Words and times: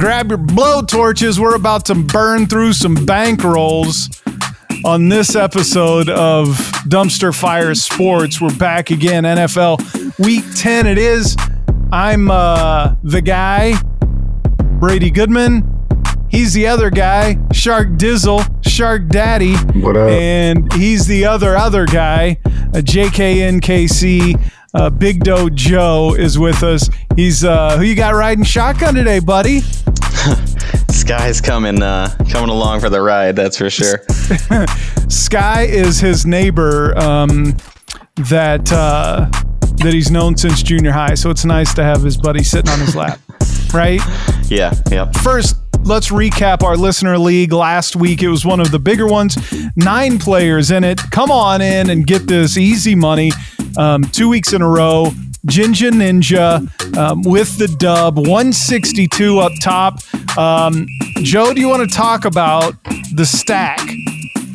grab 0.00 0.30
your 0.30 0.38
blow 0.38 0.80
torches. 0.80 1.38
We're 1.38 1.54
about 1.54 1.84
to 1.86 1.94
burn 1.94 2.46
through 2.46 2.72
some 2.72 2.96
bankrolls 2.96 4.08
on 4.82 5.10
this 5.10 5.36
episode 5.36 6.08
of 6.08 6.46
Dumpster 6.88 7.38
Fire 7.38 7.74
Sports. 7.74 8.40
We're 8.40 8.56
back 8.56 8.90
again, 8.90 9.24
NFL 9.24 10.18
Week 10.18 10.42
10 10.56 10.86
it 10.86 10.96
is. 10.96 11.36
I'm 11.92 12.30
uh, 12.30 12.94
the 13.02 13.20
guy, 13.20 13.74
Brady 14.78 15.10
Goodman. 15.10 15.68
He's 16.30 16.54
the 16.54 16.66
other 16.66 16.88
guy, 16.88 17.36
Shark 17.52 17.88
Dizzle, 17.90 18.42
Shark 18.66 19.08
Daddy. 19.08 19.54
What 19.82 19.98
up? 19.98 20.08
And 20.08 20.72
he's 20.72 21.06
the 21.06 21.26
other 21.26 21.56
other 21.56 21.84
guy, 21.84 22.38
uh, 22.46 22.80
JKNKC. 22.80 24.50
Uh, 24.72 24.88
Big 24.88 25.24
Doe 25.24 25.48
Joe 25.50 26.14
is 26.16 26.38
with 26.38 26.62
us. 26.62 26.88
He's 27.16 27.44
uh, 27.44 27.76
who 27.76 27.82
you 27.82 27.96
got 27.96 28.14
riding 28.14 28.44
shotgun 28.44 28.94
today, 28.94 29.18
buddy? 29.18 29.62
Sky's 31.00 31.40
coming, 31.40 31.82
uh, 31.82 32.14
coming 32.30 32.50
along 32.50 32.80
for 32.80 32.90
the 32.90 33.00
ride. 33.00 33.34
That's 33.34 33.56
for 33.56 33.70
sure. 33.70 34.02
Sky 35.08 35.62
is 35.62 35.98
his 35.98 36.26
neighbor 36.26 36.96
um, 36.98 37.56
that 38.28 38.70
uh, 38.70 39.26
that 39.78 39.94
he's 39.94 40.10
known 40.10 40.36
since 40.36 40.62
junior 40.62 40.92
high. 40.92 41.14
So 41.14 41.30
it's 41.30 41.46
nice 41.46 41.72
to 41.74 41.82
have 41.82 42.02
his 42.02 42.18
buddy 42.18 42.42
sitting 42.42 42.70
on 42.70 42.80
his 42.80 42.94
lap, 42.94 43.18
right? 43.74 44.00
Yeah. 44.50 44.74
Yep. 44.90 45.16
First, 45.16 45.56
let's 45.84 46.10
recap 46.10 46.62
our 46.62 46.76
listener 46.76 47.16
league. 47.18 47.54
Last 47.54 47.96
week, 47.96 48.22
it 48.22 48.28
was 48.28 48.44
one 48.44 48.60
of 48.60 48.70
the 48.70 48.78
bigger 48.78 49.06
ones. 49.06 49.36
Nine 49.76 50.18
players 50.18 50.70
in 50.70 50.84
it. 50.84 51.00
Come 51.10 51.30
on 51.30 51.62
in 51.62 51.88
and 51.88 52.06
get 52.06 52.26
this 52.26 52.58
easy 52.58 52.94
money. 52.94 53.32
Um, 53.78 54.02
two 54.02 54.28
weeks 54.28 54.52
in 54.52 54.60
a 54.60 54.68
row. 54.68 55.12
Jinja 55.46 55.90
Ninja 55.90 56.96
um, 56.96 57.22
with 57.22 57.56
the 57.58 57.68
dub, 57.78 58.18
162 58.18 59.38
up 59.38 59.52
top. 59.60 59.98
Um, 60.36 60.86
Joe, 61.22 61.52
do 61.54 61.60
you 61.60 61.68
want 61.68 61.88
to 61.88 61.96
talk 61.96 62.24
about 62.24 62.74
the 63.14 63.24
stack 63.24 63.80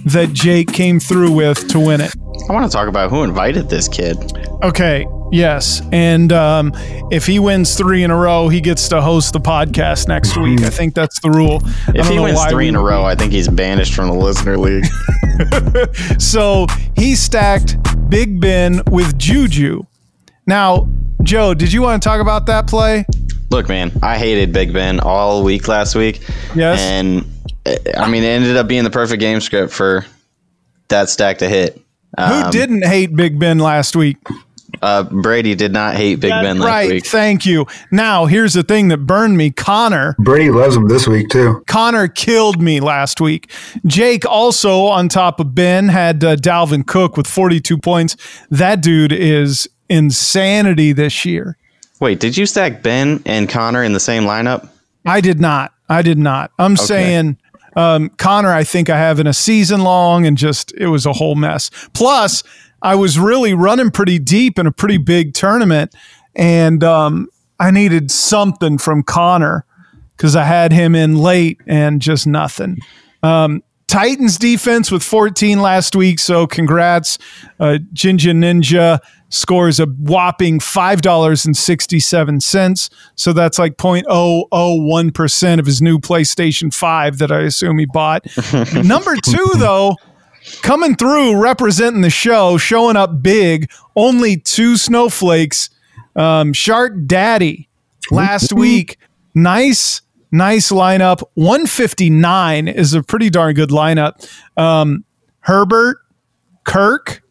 that 0.06 0.30
Jake 0.34 0.72
came 0.72 1.00
through 1.00 1.32
with 1.32 1.68
to 1.70 1.80
win 1.80 2.02
it? 2.02 2.14
I 2.50 2.54
want 2.54 2.70
to 2.70 2.76
talk 2.76 2.88
about 2.88 3.10
who 3.10 3.24
invited 3.24 3.70
this 3.70 3.88
kid. 3.88 4.18
Okay, 4.64 5.08
yes. 5.32 5.82
And 5.92 6.32
um, 6.32 6.72
if 7.12 7.26
he 7.26 7.40
wins 7.40 7.76
three 7.76 8.04
in 8.04 8.12
a 8.12 8.16
row, 8.16 8.48
he 8.48 8.62
gets 8.62 8.88
to 8.90 9.02
host 9.02 9.34
the 9.34 9.40
podcast 9.40 10.08
next 10.08 10.38
week. 10.38 10.62
I 10.62 10.70
think 10.70 10.94
that's 10.94 11.20
the 11.22 11.32
rule. 11.32 11.62
If 11.88 12.08
he 12.08 12.20
wins 12.20 12.44
three 12.46 12.68
in 12.68 12.76
a 12.76 12.82
row, 12.82 13.04
I 13.04 13.16
think 13.16 13.32
he's 13.32 13.48
banished 13.48 13.94
from 13.96 14.08
the 14.08 14.14
listener 14.14 14.58
league. 14.58 14.86
So 16.20 16.66
he 16.96 17.14
stacked 17.16 17.76
Big 18.10 18.40
Ben 18.40 18.82
with 18.90 19.18
Juju. 19.18 19.84
Now, 20.48 20.88
Joe, 21.24 21.54
did 21.54 21.72
you 21.74 21.82
want 21.82 22.02
to 22.02 22.08
talk 22.08 22.22
about 22.22 22.46
that 22.48 22.68
play? 22.68 23.06
Look, 23.52 23.68
man, 23.70 23.92
I 24.04 24.18
hated 24.18 24.54
Big 24.54 24.74
Ben 24.74 25.00
all 25.00 25.44
week 25.44 25.68
last 25.68 25.96
week. 25.96 26.22
Yes. 26.56 26.80
And 26.80 27.26
uh, 27.66 27.76
I 27.98 28.10
mean, 28.10 28.24
it 28.24 28.28
ended 28.28 28.58
up 28.58 28.68
being 28.68 28.84
the 28.84 28.90
perfect 28.90 29.20
game 29.20 29.40
script 29.42 29.72
for 29.74 30.06
that 30.90 31.10
stack 31.10 31.40
to 31.40 31.48
hit. 31.50 31.76
Who 32.18 32.24
Um, 32.24 32.52
didn't 32.52 32.86
hate 32.86 33.16
Big 33.16 33.40
Ben 33.40 33.60
last 33.60 33.96
week? 33.96 34.18
Uh, 34.82 35.04
Brady 35.04 35.56
did 35.56 35.72
not 35.72 35.96
hate 35.96 36.16
Big 36.20 36.32
Ben 36.32 36.60
last 36.60 36.68
right. 36.68 36.90
week. 36.90 37.06
Thank 37.06 37.46
you. 37.46 37.66
Now, 37.92 38.26
here's 38.26 38.54
the 38.54 38.62
thing 38.64 38.90
that 38.90 38.98
burned 39.00 39.38
me. 39.38 39.50
Conner 39.52 40.16
Brady 40.20 40.50
loves 40.52 40.76
him 40.76 40.88
this 40.88 41.08
week 41.08 41.30
too. 41.30 41.64
Conner 41.68 42.08
killed 42.08 42.62
me 42.62 42.80
last 42.82 43.22
week. 43.22 43.50
Jake 43.86 44.26
also 44.26 44.82
on 44.86 45.08
top 45.08 45.40
of 45.40 45.56
Ben 45.56 45.88
had 45.88 46.24
uh, 46.24 46.36
Dalvin 46.36 46.86
Cook 46.86 47.16
with 47.16 47.26
42 47.26 47.78
points. 47.78 48.18
That 48.52 48.82
dude 48.82 49.12
is 49.14 49.68
insanity 49.90 50.94
this 50.94 51.26
year. 51.26 51.58
Wait, 52.00 52.20
did 52.20 52.36
you 52.36 52.46
stack 52.46 52.82
Ben 52.82 53.22
and 53.26 53.50
Conner 53.50 53.84
in 53.84 53.94
the 53.94 54.00
same 54.00 54.24
lineup? 54.24 54.70
I 55.06 55.22
did 55.22 55.40
not. 55.40 55.74
I 55.88 56.02
did 56.02 56.18
not. 56.18 56.52
I'm 56.58 56.76
saying 56.76 57.38
um, 57.76 58.10
Conner, 58.10 58.52
I 58.52 58.64
think 58.64 58.90
I 58.90 58.98
have 58.98 59.20
in 59.20 59.28
a 59.28 59.34
season 59.34 59.82
long 59.82 60.26
and 60.26 60.38
just 60.38 60.74
it 60.78 60.88
was 60.88 61.06
a 61.06 61.14
whole 61.14 61.36
mess. 61.36 61.70
Plus, 61.94 62.44
I 62.82 62.96
was 62.96 63.18
really 63.18 63.54
running 63.54 63.92
pretty 63.92 64.20
deep 64.20 64.60
in 64.60 64.68
a 64.68 64.72
pretty 64.72 64.98
big 64.98 65.34
tournament 65.34 65.94
and 66.36 66.84
um, 66.84 67.30
I 67.60 67.72
needed 67.72 68.12
something 68.12 68.78
from 68.78 69.04
Conner 69.04 69.66
because 70.16 70.36
I 70.36 70.44
had 70.44 70.72
him 70.72 70.96
in 70.96 71.16
late 71.18 71.60
and 71.66 72.02
just 72.02 72.28
nothing. 72.28 72.78
Um, 73.24 73.64
Titans 73.88 74.38
defense 74.38 74.92
with 74.92 75.04
14 75.04 75.62
last 75.62 75.96
week. 75.96 76.20
So 76.20 76.48
congrats. 76.48 77.18
Uh, 77.60 77.78
Jinja 77.94 78.32
Ninja 78.32 79.00
scores 79.36 79.80
a 79.82 79.86
whopping 79.86 80.60
$5.67. 80.60 82.90
So 83.16 83.34
that's 83.34 83.60
like 83.60 83.76
0.001% 83.76 85.60
of 85.60 85.66
his 85.66 85.82
new 85.82 86.00
PlayStation 86.00 86.74
5 86.74 87.18
that 87.18 87.34
I 87.34 87.42
assume 87.42 87.78
he 87.78 87.86
bought. 87.86 88.26
Number 88.74 89.18
two, 89.18 89.52
though, 89.58 89.98
coming 90.62 90.96
through, 90.96 91.42
representing 91.42 92.00
the 92.02 92.10
show, 92.10 92.58
showing 92.58 92.96
up 92.96 93.22
big, 93.22 93.70
only 93.96 94.38
two 94.38 94.78
snowflakes. 94.78 95.70
Um, 96.16 96.54
Shark 96.54 96.94
Daddy 97.06 97.68
last 98.12 98.54
week. 98.54 98.98
Nice, 99.34 100.02
nice 100.32 100.72
lineup. 100.72 101.22
159 101.34 102.70
is 102.70 102.94
a 102.94 103.04
pretty 103.04 103.30
darn 103.30 103.54
good 103.54 103.70
lineup. 103.70 104.26
Um, 104.56 105.04
Herbert, 105.42 105.98
Kirk, 106.64 107.22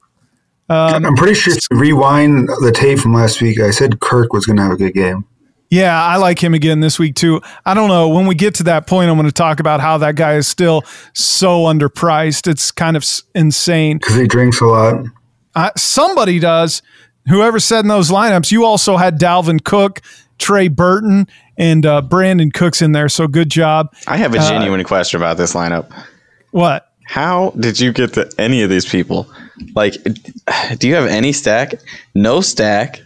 Um, 0.69 1.05
I'm 1.05 1.17
pretty 1.17 1.35
sure 1.35 1.55
if 1.55 1.63
you 1.71 1.79
rewind 1.79 2.49
the 2.49 2.73
tape 2.75 2.99
from 2.99 3.13
last 3.13 3.43
week, 3.43 3.61
I 3.61 3.71
said 3.71 4.01
Kirk 4.01 4.33
was 4.33 4.47
going 4.47 4.57
to 4.57 4.63
have 4.63 4.73
a 4.73 4.77
good 4.77 4.95
game 4.95 5.27
Yeah, 5.71 6.03
I 6.03 6.17
like 6.17 6.43
him 6.43 6.55
again 6.55 6.81
this 6.81 6.99
week 6.99 7.17
too. 7.17 7.43
I 7.67 7.75
don't 7.75 7.89
know. 7.89 8.09
When 8.09 8.27
we 8.27 8.35
get 8.35 8.55
to 8.57 8.63
that 8.65 8.87
point, 8.87 9.11
I'm 9.11 9.17
going 9.17 9.27
to 9.27 9.33
talk 9.33 9.61
about 9.61 9.81
how 9.81 9.99
that 9.99 10.17
guy 10.17 10.37
is 10.37 10.49
still 10.49 10.83
so 11.13 11.65
underpriced. 11.65 12.47
It's 12.47 12.71
kind 12.71 12.97
of 12.97 13.05
insane. 13.35 13.99
because 13.99 14.15
he 14.17 14.27
drinks 14.27 14.61
a 14.61 14.67
lot. 14.67 15.05
Uh, 15.55 15.71
somebody 15.77 16.39
does. 16.39 16.81
Whoever 17.29 17.61
said 17.61 17.81
in 17.81 17.89
those 17.89 18.11
lineups, 18.11 18.51
you 18.51 18.65
also 18.65 18.97
had 18.97 19.19
Dalvin 19.19 19.63
Cook, 19.65 20.01
Trey 20.39 20.69
Burton, 20.69 21.27
and 21.57 21.87
uh, 21.87 22.03
Brandin 22.03 22.53
Cooks 22.53 22.83
in 22.83 22.93
there. 22.93 23.09
So 23.09 23.27
good 23.27 23.51
job. 23.51 23.95
I 24.07 24.17
have 24.17 24.35
a 24.35 24.39
genuine 24.39 24.83
question 24.85 25.21
about 25.21 25.37
this 25.37 25.55
lineup. 25.55 25.91
What? 26.51 26.91
How 27.07 27.51
did 27.51 27.81
you 27.81 27.93
get 27.93 28.15
to 28.15 28.31
any 28.39 28.63
of 28.63 28.71
these 28.71 28.87
people? 28.87 29.29
Like, 29.75 29.95
do 30.79 30.89
you 30.89 30.95
have 30.95 31.07
any 31.09 31.33
stack? 31.33 31.75
No 32.15 32.41
stack. 32.41 33.01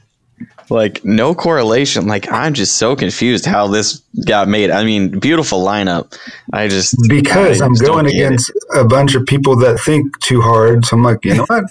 Like, 0.70 1.02
no 1.04 1.34
correlation. 1.34 2.06
Like, 2.06 2.30
I'm 2.30 2.52
just 2.52 2.76
so 2.76 2.94
confused 2.94 3.46
how 3.46 3.68
this 3.68 4.02
got 4.26 4.48
made. 4.48 4.70
I 4.70 4.84
mean, 4.84 5.18
beautiful 5.18 5.64
lineup. 5.64 6.14
I 6.52 6.68
just 6.68 6.94
Because 7.08 7.62
I 7.62 7.64
I'm 7.64 7.72
just 7.74 7.84
going 7.84 8.04
get 8.04 8.14
it. 8.14 8.18
against 8.26 8.52
a 8.74 8.84
bunch 8.84 9.14
of 9.14 9.24
people 9.24 9.56
that 9.56 9.78
think 9.80 10.18
too 10.20 10.42
hard. 10.42 10.84
So 10.84 10.96
I'm 10.96 11.02
like, 11.02 11.24
you 11.24 11.34
know 11.36 11.44
what? 11.48 11.64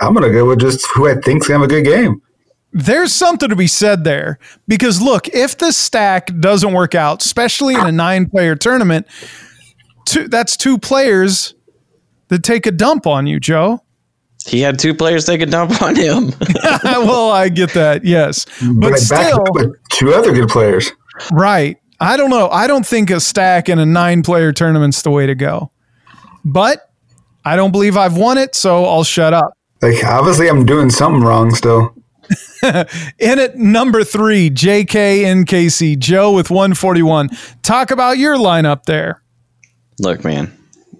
I'm 0.00 0.14
going 0.14 0.26
to 0.26 0.32
go 0.32 0.46
with 0.46 0.60
just 0.60 0.86
who 0.94 1.08
I 1.08 1.14
think's 1.14 1.48
going 1.48 1.60
to 1.60 1.62
have 1.64 1.70
a 1.70 1.82
good 1.82 1.84
game. 1.84 2.22
There's 2.72 3.12
something 3.12 3.48
to 3.48 3.56
be 3.56 3.66
said 3.66 4.04
there 4.04 4.38
because 4.68 5.02
look, 5.02 5.26
if 5.28 5.58
the 5.58 5.72
stack 5.72 6.30
doesn't 6.38 6.72
work 6.72 6.94
out, 6.94 7.24
especially 7.24 7.74
in 7.74 7.80
a 7.84 7.90
nine 7.90 8.30
player 8.30 8.54
tournament, 8.54 9.08
two, 10.06 10.28
that's 10.28 10.56
two 10.56 10.78
players 10.78 11.54
that 12.28 12.44
take 12.44 12.66
a 12.66 12.70
dump 12.70 13.08
on 13.08 13.26
you, 13.26 13.40
Joe. 13.40 13.82
He 14.46 14.60
had 14.60 14.78
two 14.78 14.94
players 14.94 15.24
take 15.26 15.40
a 15.42 15.46
dump 15.46 15.80
on 15.82 15.96
him. 15.96 16.32
well, 16.84 17.30
I 17.30 17.48
get 17.48 17.72
that, 17.74 18.04
yes, 18.04 18.46
But, 18.60 18.90
but 18.90 18.98
still, 18.98 19.44
with 19.50 19.74
two 19.90 20.12
other 20.12 20.32
good 20.32 20.48
players. 20.48 20.90
right? 21.32 21.76
I 22.00 22.16
don't 22.16 22.30
know. 22.30 22.48
I 22.48 22.66
don't 22.66 22.86
think 22.86 23.10
a 23.10 23.20
stack 23.20 23.68
in 23.68 23.78
a 23.78 23.84
nine 23.84 24.22
player 24.22 24.52
tournament's 24.52 25.02
the 25.02 25.10
way 25.10 25.26
to 25.26 25.34
go. 25.34 25.70
But 26.44 26.90
I 27.44 27.56
don't 27.56 27.72
believe 27.72 27.96
I've 27.98 28.16
won 28.16 28.38
it, 28.38 28.54
so 28.54 28.86
I'll 28.86 29.04
shut 29.04 29.34
up. 29.34 29.52
Like, 29.82 30.02
obviously, 30.04 30.48
I'm 30.48 30.64
doing 30.64 30.88
something 30.88 31.22
wrong 31.22 31.54
still. 31.54 31.94
In 32.62 33.38
at 33.38 33.56
number 33.56 34.04
three, 34.04 34.48
JK 34.50 35.24
and 35.24 35.46
Casey, 35.46 35.96
Joe 35.96 36.32
with 36.32 36.50
141. 36.50 37.28
Talk 37.62 37.90
about 37.90 38.16
your 38.18 38.36
lineup 38.36 38.84
there. 38.84 39.22
Look, 39.98 40.24
man, 40.24 40.56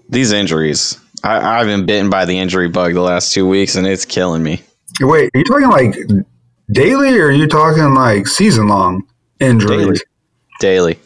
these 0.09 0.31
injuries. 0.31 0.99
I, 1.23 1.59
I've 1.59 1.67
been 1.67 1.85
bitten 1.85 2.09
by 2.09 2.25
the 2.25 2.37
injury 2.39 2.69
bug 2.69 2.93
the 2.93 3.01
last 3.01 3.33
two 3.33 3.47
weeks, 3.47 3.75
and 3.75 3.85
it's 3.85 4.05
killing 4.05 4.43
me. 4.43 4.61
Wait, 4.99 5.29
are 5.33 5.37
you 5.37 5.43
talking 5.45 5.69
like 5.69 5.95
daily 6.71 7.17
or 7.17 7.27
are 7.27 7.31
you 7.31 7.47
talking 7.47 7.93
like 7.93 8.27
season 8.27 8.67
long 8.67 9.03
injuries? 9.39 10.03
Daily. 10.59 10.95
Daily. 10.95 10.99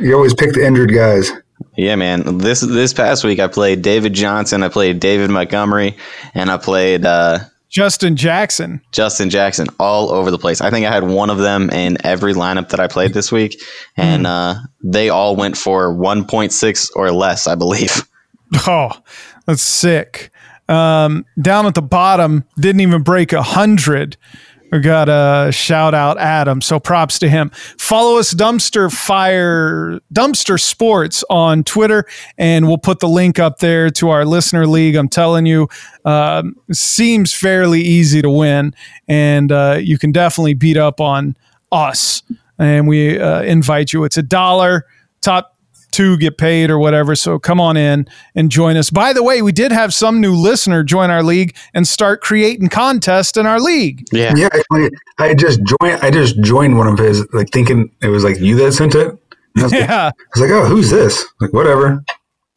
You 0.00 0.14
always 0.14 0.34
pick 0.34 0.52
the 0.52 0.64
injured 0.64 0.94
guys. 0.94 1.30
Yeah, 1.76 1.96
man. 1.96 2.38
This 2.38 2.60
this 2.60 2.92
past 2.92 3.24
week 3.24 3.38
I 3.38 3.48
played 3.48 3.82
David 3.82 4.12
Johnson, 4.12 4.62
I 4.62 4.68
played 4.68 5.00
David 5.00 5.30
Montgomery, 5.30 5.96
and 6.34 6.50
I 6.50 6.56
played 6.56 7.04
uh, 7.04 7.40
Justin 7.68 8.16
Jackson. 8.16 8.80
Justin 8.92 9.30
Jackson 9.30 9.68
all 9.78 10.10
over 10.10 10.30
the 10.30 10.38
place. 10.38 10.60
I 10.60 10.70
think 10.70 10.86
I 10.86 10.92
had 10.92 11.04
one 11.04 11.30
of 11.30 11.38
them 11.38 11.70
in 11.70 11.98
every 12.04 12.34
lineup 12.34 12.70
that 12.70 12.80
I 12.80 12.88
played 12.88 13.14
this 13.14 13.30
week, 13.30 13.60
and 13.96 14.26
uh, 14.26 14.56
they 14.82 15.08
all 15.08 15.36
went 15.36 15.56
for 15.56 15.94
1.6 15.94 16.90
or 16.96 17.12
less, 17.12 17.46
I 17.46 17.54
believe. 17.54 18.06
Oh, 18.66 18.90
that's 19.46 19.62
sick. 19.62 20.30
Um, 20.68 21.26
down 21.40 21.66
at 21.66 21.74
the 21.74 21.82
bottom, 21.82 22.44
didn't 22.58 22.80
even 22.80 23.02
break 23.02 23.32
a 23.32 23.42
hundred. 23.42 24.16
We 24.70 24.78
got 24.78 25.08
a 25.08 25.50
shout 25.50 25.94
out 25.94 26.16
Adam, 26.18 26.60
so 26.60 26.78
props 26.78 27.18
to 27.20 27.28
him. 27.28 27.50
Follow 27.76 28.18
us 28.18 28.32
Dumpster 28.32 28.92
Fire 28.92 29.98
Dumpster 30.14 30.60
Sports 30.60 31.24
on 31.28 31.64
Twitter, 31.64 32.04
and 32.38 32.68
we'll 32.68 32.78
put 32.78 33.00
the 33.00 33.08
link 33.08 33.40
up 33.40 33.58
there 33.58 33.90
to 33.90 34.10
our 34.10 34.24
listener 34.24 34.68
league. 34.68 34.94
I'm 34.94 35.08
telling 35.08 35.44
you, 35.44 35.68
um, 36.04 36.54
seems 36.70 37.34
fairly 37.34 37.80
easy 37.80 38.22
to 38.22 38.30
win, 38.30 38.72
and 39.08 39.50
uh, 39.50 39.78
you 39.80 39.98
can 39.98 40.12
definitely 40.12 40.54
beat 40.54 40.76
up 40.76 41.00
on 41.00 41.36
us. 41.72 42.22
And 42.58 42.86
we 42.86 43.18
uh, 43.18 43.42
invite 43.42 43.92
you. 43.92 44.04
It's 44.04 44.18
a 44.18 44.22
dollar. 44.22 44.86
Top 45.20 45.56
two 45.90 46.16
get 46.16 46.38
paid 46.38 46.70
or 46.70 46.78
whatever. 46.78 47.14
So 47.14 47.38
come 47.38 47.60
on 47.60 47.76
in 47.76 48.06
and 48.34 48.50
join 48.50 48.76
us. 48.76 48.90
By 48.90 49.12
the 49.12 49.22
way, 49.22 49.42
we 49.42 49.52
did 49.52 49.72
have 49.72 49.92
some 49.92 50.20
new 50.20 50.34
listener 50.34 50.82
join 50.82 51.10
our 51.10 51.22
league 51.22 51.54
and 51.74 51.86
start 51.86 52.20
creating 52.20 52.68
contests 52.68 53.36
in 53.36 53.46
our 53.46 53.60
league. 53.60 54.06
Yeah. 54.12 54.34
Yeah, 54.36 54.48
I, 54.72 54.90
I 55.18 55.34
just 55.34 55.60
joined. 55.64 56.00
I 56.02 56.10
just 56.10 56.40
joined 56.42 56.78
one 56.78 56.86
of 56.86 56.98
his, 56.98 57.26
like 57.32 57.50
thinking 57.50 57.90
it 58.00 58.08
was 58.08 58.24
like 58.24 58.38
you 58.38 58.56
that 58.56 58.72
sent 58.72 58.94
it. 58.94 59.16
I 59.56 59.62
was, 59.62 59.72
Yeah. 59.80 60.10
I 60.14 60.24
was 60.34 60.40
like, 60.40 60.50
oh, 60.50 60.66
who's 60.66 60.90
this? 60.90 61.24
Like, 61.40 61.52
whatever. 61.52 62.04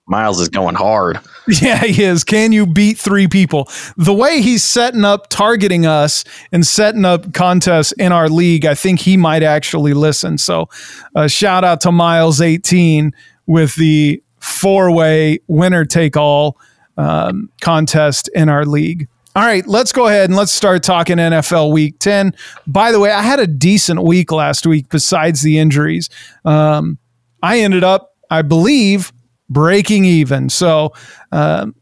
Miles 0.06 0.42
is 0.42 0.50
going 0.50 0.76
hard. 0.76 1.20
Yeah, 1.62 1.80
he 1.80 2.02
is. 2.04 2.24
Can 2.24 2.54
you 2.54 2.66
beat 2.66 2.98
three 2.98 3.28
people? 3.28 3.70
The 3.98 4.14
way 4.14 4.42
he's 4.42 4.64
setting 4.64 5.04
up, 5.04 5.28
targeting 5.28 5.86
us, 5.86 6.24
and 6.54 6.66
setting 6.66 7.04
up 7.04 7.34
contests 7.34 7.92
in 7.92 8.14
our 8.14 8.30
league, 8.30 8.66
I 8.66 8.76
think 8.76 9.02
he 9.02 9.18
might 9.18 9.44
actually 9.44 9.94
listen. 9.94 10.38
So, 10.38 10.70
uh, 11.18 11.28
shout 11.28 11.66
out 11.66 11.82
to 11.82 11.92
Miles 11.92 12.40
eighteen 12.40 13.12
with 13.46 13.76
the 13.76 14.24
four 14.40 14.90
way 14.90 15.40
winner 15.48 15.84
take 15.84 16.16
all 16.16 16.58
um, 16.96 17.50
contest 17.60 18.30
in 18.34 18.48
our 18.48 18.66
league. 18.66 19.10
All 19.36 19.44
right, 19.44 19.68
let's 19.68 19.92
go 19.92 20.08
ahead 20.08 20.30
and 20.30 20.38
let's 20.38 20.54
start 20.54 20.82
talking 20.82 21.18
NFL 21.18 21.74
Week 21.74 22.00
Ten. 22.00 22.34
By 22.68 22.94
the 22.94 23.02
way, 23.02 23.12
I 23.12 23.22
had 23.22 23.42
a 23.42 23.48
decent 23.48 24.02
week 24.02 24.32
last 24.32 24.66
week 24.66 24.88
besides 24.88 25.42
the 25.42 25.60
injuries. 25.60 26.10
Um, 26.46 27.00
I 27.42 27.60
ended 27.60 27.84
up, 27.84 28.16
I 28.30 28.44
believe, 28.44 29.12
breaking 29.54 30.06
even. 30.06 30.50
So. 30.50 30.94
Um, 31.32 31.76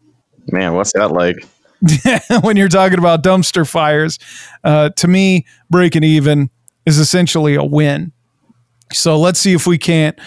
Man, 0.52 0.74
what's 0.74 0.92
that 0.94 1.12
like? 1.12 1.38
when 2.44 2.58
you're 2.58 2.68
talking 2.68 3.00
about 3.00 3.24
dumpster 3.24 3.68
fires, 3.68 4.20
uh, 4.64 4.90
to 4.90 5.08
me, 5.08 5.46
breaking 5.70 6.04
even 6.04 6.50
is 6.86 6.98
essentially 6.98 7.56
a 7.56 7.64
win. 7.64 8.12
So 8.92 9.18
let's 9.18 9.40
see 9.40 9.54
if 9.54 9.66
we 9.66 9.78
can't 9.78 10.20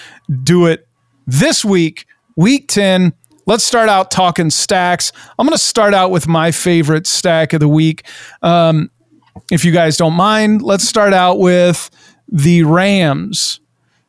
do 0.43 0.67
it 0.67 0.89
this 1.27 1.65
week, 1.65 2.07
week 2.37 2.69
10. 2.69 3.13
Let's 3.47 3.65
start 3.65 3.89
out 3.89 4.11
talking 4.11 4.51
stacks. 4.51 5.13
I'm 5.39 5.47
going 5.47 5.57
to 5.57 5.63
start 5.63 5.93
out 5.95 6.11
with 6.11 6.27
my 6.27 6.51
favorite 6.51 7.07
stack 7.07 7.53
of 7.53 7.61
the 7.61 7.69
week. 7.69 8.07
Um, 8.43 8.91
if 9.51 9.65
you 9.65 9.73
guys 9.73 9.97
don't 9.97 10.15
mind, 10.15 10.63
let's 10.63 10.89
start 10.89 11.13
out 11.13 11.39
with 11.39 11.91
the 12.29 12.63
Rams. 12.63 13.61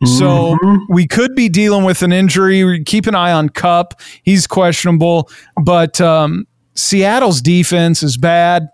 So 0.03 0.57
we 0.89 1.07
could 1.07 1.36
be 1.36 1.47
dealing 1.47 1.83
with 1.83 2.01
an 2.01 2.12
injury. 2.12 2.83
Keep 2.83 3.07
an 3.07 3.15
eye 3.15 3.31
on 3.31 3.50
Kupp. 3.50 4.01
He's 4.24 4.45
questionable, 4.45 5.30
but 5.63 6.01
um, 6.01 6.45
Seattle's 6.75 7.42
defense 7.42 8.03
is 8.03 8.18
bad. 8.18 8.68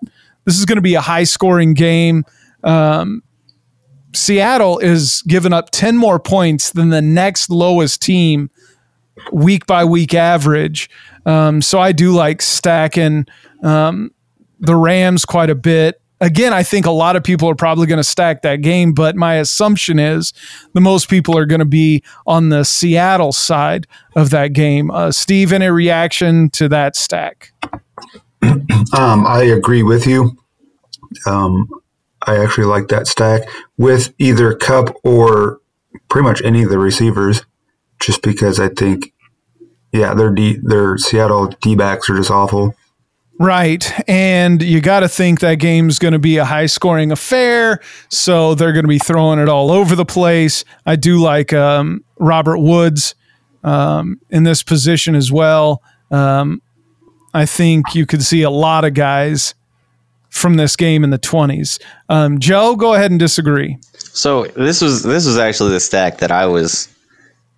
This 0.45 0.57
is 0.57 0.65
going 0.65 0.77
to 0.77 0.81
be 0.81 0.95
a 0.95 1.01
high 1.01 1.23
scoring 1.23 1.73
game. 1.73 2.25
Um, 2.63 3.21
Seattle 4.13 4.79
is 4.79 5.21
giving 5.27 5.53
up 5.53 5.69
10 5.71 5.95
more 5.95 6.19
points 6.19 6.71
than 6.71 6.89
the 6.89 7.01
next 7.01 7.49
lowest 7.49 8.01
team 8.01 8.49
week 9.31 9.65
by 9.65 9.85
week 9.85 10.13
average. 10.13 10.89
Um, 11.25 11.61
so 11.61 11.79
I 11.79 11.91
do 11.91 12.11
like 12.11 12.41
stacking 12.41 13.25
um, 13.63 14.11
the 14.59 14.75
Rams 14.75 15.23
quite 15.23 15.49
a 15.49 15.55
bit. 15.55 16.00
Again, 16.21 16.53
I 16.53 16.61
think 16.61 16.85
a 16.85 16.91
lot 16.91 17.15
of 17.15 17.23
people 17.23 17.49
are 17.49 17.55
probably 17.55 17.87
going 17.87 17.97
to 17.97 18.03
stack 18.03 18.43
that 18.43 18.57
game, 18.57 18.93
but 18.93 19.15
my 19.15 19.35
assumption 19.35 19.97
is 19.97 20.33
the 20.73 20.79
most 20.79 21.09
people 21.09 21.35
are 21.35 21.47
going 21.47 21.59
to 21.59 21.65
be 21.65 22.03
on 22.27 22.49
the 22.49 22.63
Seattle 22.63 23.31
side 23.31 23.87
of 24.15 24.29
that 24.29 24.53
game. 24.53 24.91
Uh, 24.91 25.11
Steve, 25.11 25.51
any 25.51 25.67
reaction 25.67 26.51
to 26.51 26.69
that 26.69 26.95
stack? 26.95 27.51
Um, 28.97 29.25
I 29.25 29.43
agree 29.43 29.83
with 29.83 30.05
you. 30.05 30.35
Um, 31.25 31.69
I 32.23 32.37
actually 32.37 32.65
like 32.65 32.89
that 32.89 33.07
stack 33.07 33.43
with 33.77 34.13
either 34.17 34.53
Kupp 34.53 34.95
or 35.03 35.59
pretty 36.09 36.27
much 36.27 36.41
any 36.43 36.63
of 36.63 36.69
the 36.69 36.79
receivers, 36.79 37.45
just 37.99 38.21
because 38.21 38.59
I 38.59 38.67
think, 38.69 39.13
yeah, 39.93 40.13
their 40.13 40.29
D, 40.31 40.57
their 40.61 40.97
Seattle 40.97 41.47
D 41.61 41.75
backs 41.75 42.09
are 42.09 42.17
just 42.17 42.31
awful. 42.31 42.75
Right. 43.41 43.91
And 44.07 44.61
you 44.61 44.81
got 44.81 44.99
to 44.99 45.09
think 45.09 45.39
that 45.39 45.55
game's 45.55 45.97
going 45.97 46.11
to 46.11 46.19
be 46.19 46.37
a 46.37 46.45
high 46.45 46.67
scoring 46.67 47.11
affair. 47.11 47.79
So 48.09 48.53
they're 48.53 48.71
going 48.71 48.83
to 48.83 48.89
be 48.89 48.99
throwing 48.99 49.39
it 49.39 49.49
all 49.49 49.71
over 49.71 49.95
the 49.95 50.05
place. 50.05 50.63
I 50.85 50.95
do 50.95 51.19
like 51.19 51.51
um, 51.51 52.03
Robert 52.19 52.59
Woods 52.59 53.15
um, 53.63 54.21
in 54.29 54.43
this 54.43 54.61
position 54.61 55.15
as 55.15 55.31
well. 55.31 55.81
Um, 56.11 56.61
I 57.33 57.47
think 57.47 57.95
you 57.95 58.05
could 58.05 58.21
see 58.21 58.43
a 58.43 58.51
lot 58.51 58.85
of 58.85 58.93
guys 58.93 59.55
from 60.29 60.57
this 60.57 60.75
game 60.75 61.03
in 61.03 61.09
the 61.09 61.17
20s. 61.17 61.81
Um, 62.09 62.39
Joe, 62.39 62.75
go 62.75 62.93
ahead 62.93 63.09
and 63.09 63.19
disagree. 63.19 63.79
So 63.97 64.45
this 64.45 64.81
was 64.81 65.01
this 65.01 65.25
was 65.25 65.37
actually 65.39 65.71
the 65.71 65.79
stack 65.79 66.19
that 66.19 66.31
I 66.31 66.45
was 66.45 66.89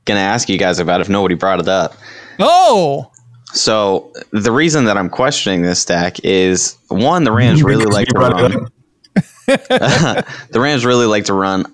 gonna 0.05 0.21
ask 0.21 0.47
you 0.47 0.57
guys 0.57 0.79
about 0.79 1.01
if 1.01 1.09
nobody 1.09 1.35
brought 1.35 1.59
it 1.59 1.67
up. 1.67 1.95
Oh, 2.39 3.11
So 3.53 4.11
the 4.31 4.51
reason 4.51 4.85
that 4.85 4.97
I'm 4.97 5.09
questioning 5.09 5.61
this 5.61 5.79
stack 5.79 6.23
is 6.23 6.75
one, 6.87 7.23
the 7.23 7.31
Rams 7.31 7.63
really 7.63 7.85
like 7.85 8.07
to 8.07 8.19
run. 8.19 8.67
the 9.45 10.25
Rams 10.59 10.85
really 10.85 11.05
like 11.05 11.25
to 11.25 11.33
run. 11.33 11.65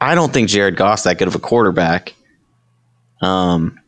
I 0.00 0.14
don't 0.14 0.32
think 0.32 0.48
Jared 0.48 0.76
Goff's 0.76 1.04
that 1.04 1.18
good 1.18 1.28
of 1.28 1.34
a 1.34 1.38
quarterback. 1.38 2.14
Um, 3.20 3.78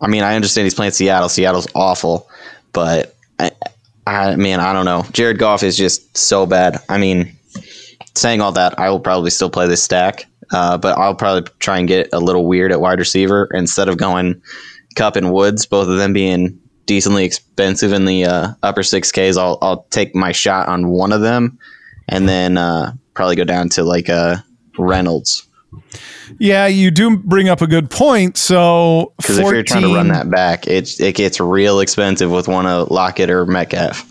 I 0.00 0.08
mean, 0.08 0.22
I 0.22 0.34
understand 0.34 0.66
he's 0.66 0.74
playing 0.74 0.92
Seattle. 0.92 1.28
Seattle's 1.28 1.68
awful, 1.74 2.28
but 2.72 3.16
I, 3.38 3.52
I 4.06 4.36
mean, 4.36 4.60
I 4.60 4.72
don't 4.72 4.84
know. 4.84 5.06
Jared 5.12 5.38
Goff 5.38 5.62
is 5.62 5.76
just 5.76 6.16
so 6.16 6.44
bad. 6.46 6.78
I 6.88 6.98
mean, 6.98 7.36
saying 8.16 8.40
all 8.40 8.52
that, 8.52 8.78
I 8.78 8.90
will 8.90 9.00
probably 9.00 9.30
still 9.30 9.50
play 9.50 9.68
this 9.68 9.82
stack, 9.82 10.26
uh, 10.50 10.76
but 10.76 10.98
I'll 10.98 11.14
probably 11.14 11.50
try 11.60 11.78
and 11.78 11.88
get 11.88 12.08
a 12.12 12.18
little 12.18 12.46
weird 12.46 12.72
at 12.72 12.80
wide 12.80 12.98
receiver 12.98 13.48
instead 13.54 13.88
of 13.88 13.96
going 13.96 14.42
Kupp 14.96 15.16
and 15.16 15.32
Woods, 15.32 15.64
both 15.64 15.88
of 15.88 15.96
them 15.96 16.12
being 16.12 16.59
decently 16.90 17.24
expensive 17.24 17.92
in 17.92 18.04
the 18.04 18.24
uh, 18.24 18.48
upper 18.64 18.82
six 18.82 19.12
Ks. 19.12 19.36
I'll 19.36 19.58
I'll 19.62 19.84
take 19.90 20.14
my 20.14 20.32
shot 20.32 20.68
on 20.68 20.88
one 20.88 21.12
of 21.12 21.20
them, 21.20 21.56
and 22.08 22.28
then 22.28 22.58
uh, 22.58 22.94
probably 23.14 23.36
go 23.36 23.44
down 23.44 23.68
to 23.70 23.84
like 23.84 24.08
uh, 24.08 24.38
Reynolds 24.76 25.46
yeah, 26.38 26.66
you 26.66 26.90
do 26.90 27.16
bring 27.16 27.48
up 27.48 27.60
a 27.60 27.66
good 27.66 27.90
point. 27.90 28.36
So, 28.36 29.12
because 29.16 29.38
if 29.38 29.46
you're 29.46 29.62
trying 29.62 29.82
to 29.82 29.94
run 29.94 30.08
that 30.08 30.30
back, 30.30 30.66
it 30.66 31.00
it 31.00 31.14
gets 31.14 31.40
real 31.40 31.80
expensive 31.80 32.30
with 32.30 32.48
one 32.48 32.66
of 32.66 32.90
Lockett 32.90 33.30
or 33.30 33.46
Metcalf. 33.46 34.06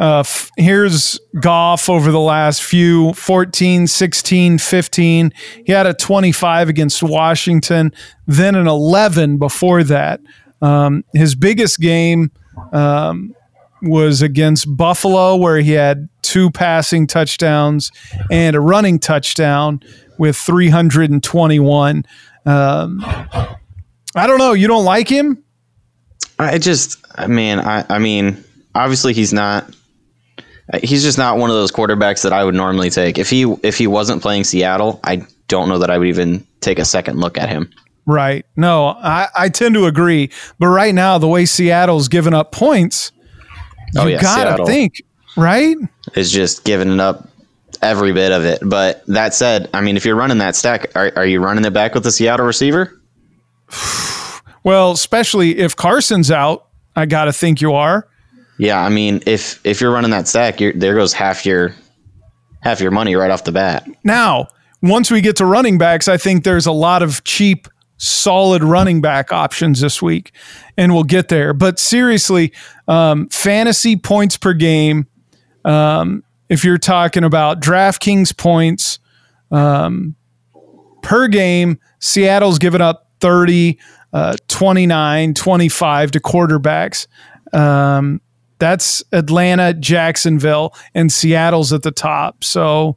Uh, 0.00 0.20
f- 0.20 0.50
here's 0.56 1.18
Goff 1.40 1.88
over 1.88 2.12
the 2.12 2.20
last 2.20 2.62
few 2.62 3.12
14, 3.14 3.88
16, 3.88 4.58
15. 4.58 5.32
He 5.66 5.72
had 5.72 5.86
a 5.86 5.94
25 5.94 6.68
against 6.68 7.02
Washington, 7.02 7.92
then 8.24 8.54
an 8.54 8.68
11 8.68 9.38
before 9.38 9.82
that. 9.82 10.20
Um, 10.60 11.04
his 11.12 11.34
biggest 11.34 11.80
game 11.80 12.30
um, 12.72 13.34
was 13.82 14.22
against 14.22 14.76
Buffalo, 14.76 15.36
where 15.36 15.58
he 15.58 15.72
had 15.72 16.08
two 16.22 16.50
passing 16.50 17.06
touchdowns 17.06 17.90
and 18.30 18.56
a 18.56 18.60
running 18.60 18.98
touchdown 18.98 19.80
with 20.18 20.36
321. 20.36 22.04
Um, 22.44 23.00
I 23.04 24.26
don't 24.26 24.38
know. 24.38 24.52
You 24.52 24.66
don't 24.66 24.84
like 24.84 25.08
him? 25.08 25.42
I 26.38 26.58
just, 26.58 27.04
I 27.14 27.26
mean, 27.26 27.58
I, 27.58 27.84
I 27.88 27.98
mean, 27.98 28.44
obviously 28.74 29.12
he's 29.12 29.32
not. 29.32 29.74
He's 30.82 31.02
just 31.02 31.16
not 31.16 31.38
one 31.38 31.48
of 31.48 31.56
those 31.56 31.72
quarterbacks 31.72 32.22
that 32.24 32.34
I 32.34 32.44
would 32.44 32.54
normally 32.54 32.90
take. 32.90 33.16
If 33.16 33.30
he 33.30 33.44
if 33.62 33.78
he 33.78 33.86
wasn't 33.86 34.20
playing 34.20 34.44
Seattle, 34.44 35.00
I 35.02 35.22
don't 35.48 35.70
know 35.70 35.78
that 35.78 35.88
I 35.90 35.96
would 35.96 36.08
even 36.08 36.46
take 36.60 36.78
a 36.78 36.84
second 36.84 37.18
look 37.18 37.38
at 37.38 37.48
him. 37.48 37.70
Right. 38.08 38.46
No, 38.56 38.86
I, 38.88 39.28
I 39.36 39.48
tend 39.50 39.74
to 39.74 39.84
agree. 39.84 40.30
But 40.58 40.68
right 40.68 40.94
now, 40.94 41.18
the 41.18 41.28
way 41.28 41.44
Seattle's 41.44 42.08
given 42.08 42.32
up 42.32 42.52
points, 42.52 43.12
oh, 43.96 44.00
you 44.00 44.00
Oh, 44.00 44.06
yeah, 44.06 44.22
gotta 44.22 44.48
Seattle. 44.50 44.66
think, 44.66 45.02
right? 45.36 45.76
Is 46.14 46.32
just 46.32 46.64
giving 46.64 46.98
up 47.00 47.28
every 47.82 48.12
bit 48.14 48.32
of 48.32 48.44
it. 48.44 48.60
But 48.64 49.04
that 49.08 49.34
said, 49.34 49.68
I 49.74 49.82
mean, 49.82 49.96
if 49.98 50.06
you're 50.06 50.16
running 50.16 50.38
that 50.38 50.56
stack, 50.56 50.90
are, 50.96 51.12
are 51.16 51.26
you 51.26 51.40
running 51.40 51.66
it 51.66 51.74
back 51.74 51.92
with 51.94 52.02
the 52.02 52.10
Seattle 52.10 52.46
receiver? 52.46 52.98
Well, 54.64 54.90
especially 54.90 55.58
if 55.60 55.76
Carson's 55.76 56.30
out, 56.30 56.66
I 56.96 57.06
gotta 57.06 57.32
think 57.32 57.60
you 57.62 57.72
are. 57.74 58.06
Yeah, 58.58 58.80
I 58.84 58.88
mean, 58.90 59.22
if 59.24 59.64
if 59.64 59.80
you're 59.80 59.92
running 59.92 60.10
that 60.10 60.28
stack, 60.28 60.60
you're, 60.60 60.72
there 60.74 60.94
goes 60.94 61.12
half 61.14 61.46
your 61.46 61.74
half 62.60 62.80
your 62.80 62.90
money 62.90 63.14
right 63.14 63.30
off 63.30 63.44
the 63.44 63.52
bat. 63.52 63.88
Now, 64.04 64.48
once 64.82 65.10
we 65.10 65.20
get 65.22 65.36
to 65.36 65.46
running 65.46 65.78
backs, 65.78 66.06
I 66.08 66.16
think 66.18 66.44
there's 66.44 66.66
a 66.66 66.72
lot 66.72 67.02
of 67.02 67.22
cheap, 67.24 67.68
solid 67.98 68.64
running 68.64 69.00
back 69.00 69.32
options 69.32 69.80
this 69.80 70.00
week, 70.00 70.32
and 70.76 70.94
we'll 70.94 71.04
get 71.04 71.28
there. 71.28 71.52
But 71.52 71.78
seriously, 71.78 72.52
um, 72.86 73.28
fantasy 73.28 73.96
points 73.96 74.36
per 74.36 74.54
game, 74.54 75.06
um, 75.64 76.24
if 76.48 76.64
you're 76.64 76.78
talking 76.78 77.24
about 77.24 77.60
DraftKings 77.60 78.36
points 78.36 78.98
um, 79.50 80.14
per 81.02 81.28
game, 81.28 81.78
Seattle's 81.98 82.58
given 82.58 82.80
up 82.80 83.10
30, 83.20 83.78
uh, 84.12 84.36
29, 84.46 85.34
25 85.34 86.10
to 86.12 86.20
quarterbacks. 86.20 87.06
Um, 87.52 88.20
that's 88.58 89.02
Atlanta, 89.12 89.74
Jacksonville, 89.74 90.74
and 90.94 91.12
Seattle's 91.12 91.72
at 91.72 91.82
the 91.82 91.90
top. 91.90 92.42
So, 92.42 92.96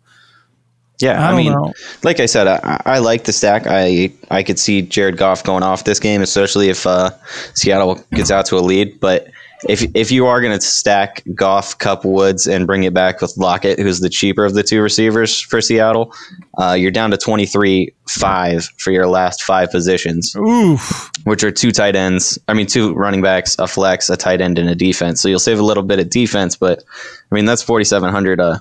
yeah, 1.01 1.27
I, 1.27 1.31
I 1.31 1.35
mean, 1.35 1.51
know. 1.51 1.73
like 2.03 2.19
I 2.19 2.25
said, 2.25 2.47
I, 2.47 2.81
I, 2.85 2.99
like 2.99 3.23
the 3.23 3.33
stack. 3.33 3.63
I 3.67 4.11
I 4.29 4.43
could 4.43 4.59
see 4.59 4.81
Jared 4.81 5.17
Goff 5.17 5.43
going 5.43 5.63
off 5.63 5.83
this 5.83 5.99
game, 5.99 6.21
especially 6.21 6.69
if 6.69 6.85
uh, 6.85 7.11
Seattle 7.53 8.03
gets 8.13 8.31
out 8.31 8.45
to 8.47 8.57
a 8.57 8.61
lead. 8.61 8.99
But 8.99 9.27
if 9.67 9.83
if 9.95 10.11
you 10.11 10.25
are 10.25 10.41
going 10.41 10.57
to 10.57 10.61
stack 10.61 11.23
Goff, 11.35 11.77
Kupp, 11.77 12.03
Woods, 12.03 12.47
and 12.47 12.65
bring 12.65 12.83
it 12.83 12.93
back 12.93 13.21
with 13.21 13.37
Lockett, 13.37 13.79
who's 13.79 13.99
the 13.99 14.09
cheaper 14.09 14.45
of 14.45 14.53
the 14.53 14.63
two 14.63 14.81
receivers 14.81 15.39
for 15.39 15.61
Seattle, 15.61 16.13
uh, 16.57 16.73
you're 16.73 16.91
down 16.91 17.11
to 17.11 17.17
twenty 17.17 17.45
three 17.45 17.93
five 18.07 18.65
for 18.77 18.91
your 18.91 19.07
last 19.07 19.43
five 19.43 19.71
positions, 19.71 20.35
Oof. 20.35 21.11
which 21.25 21.43
are 21.43 21.51
two 21.51 21.71
tight 21.71 21.95
ends. 21.95 22.39
I 22.47 22.53
mean, 22.53 22.65
two 22.65 22.93
running 22.93 23.21
backs, 23.21 23.55
a 23.59 23.67
flex, 23.67 24.09
a 24.09 24.17
tight 24.17 24.41
end, 24.41 24.57
and 24.57 24.69
a 24.69 24.75
defense. 24.75 25.21
So 25.21 25.29
you'll 25.29 25.39
save 25.39 25.59
a 25.59 25.63
little 25.63 25.83
bit 25.83 25.99
of 25.99 26.09
defense, 26.09 26.55
but 26.55 26.83
I 27.31 27.35
mean 27.35 27.45
that's 27.45 27.61
forty 27.61 27.85
seven 27.85 28.09
hundred 28.09 28.39
uh, 28.39 28.59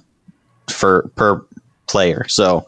for 0.69 1.11
per 1.17 1.45
player. 1.91 2.27
So 2.29 2.67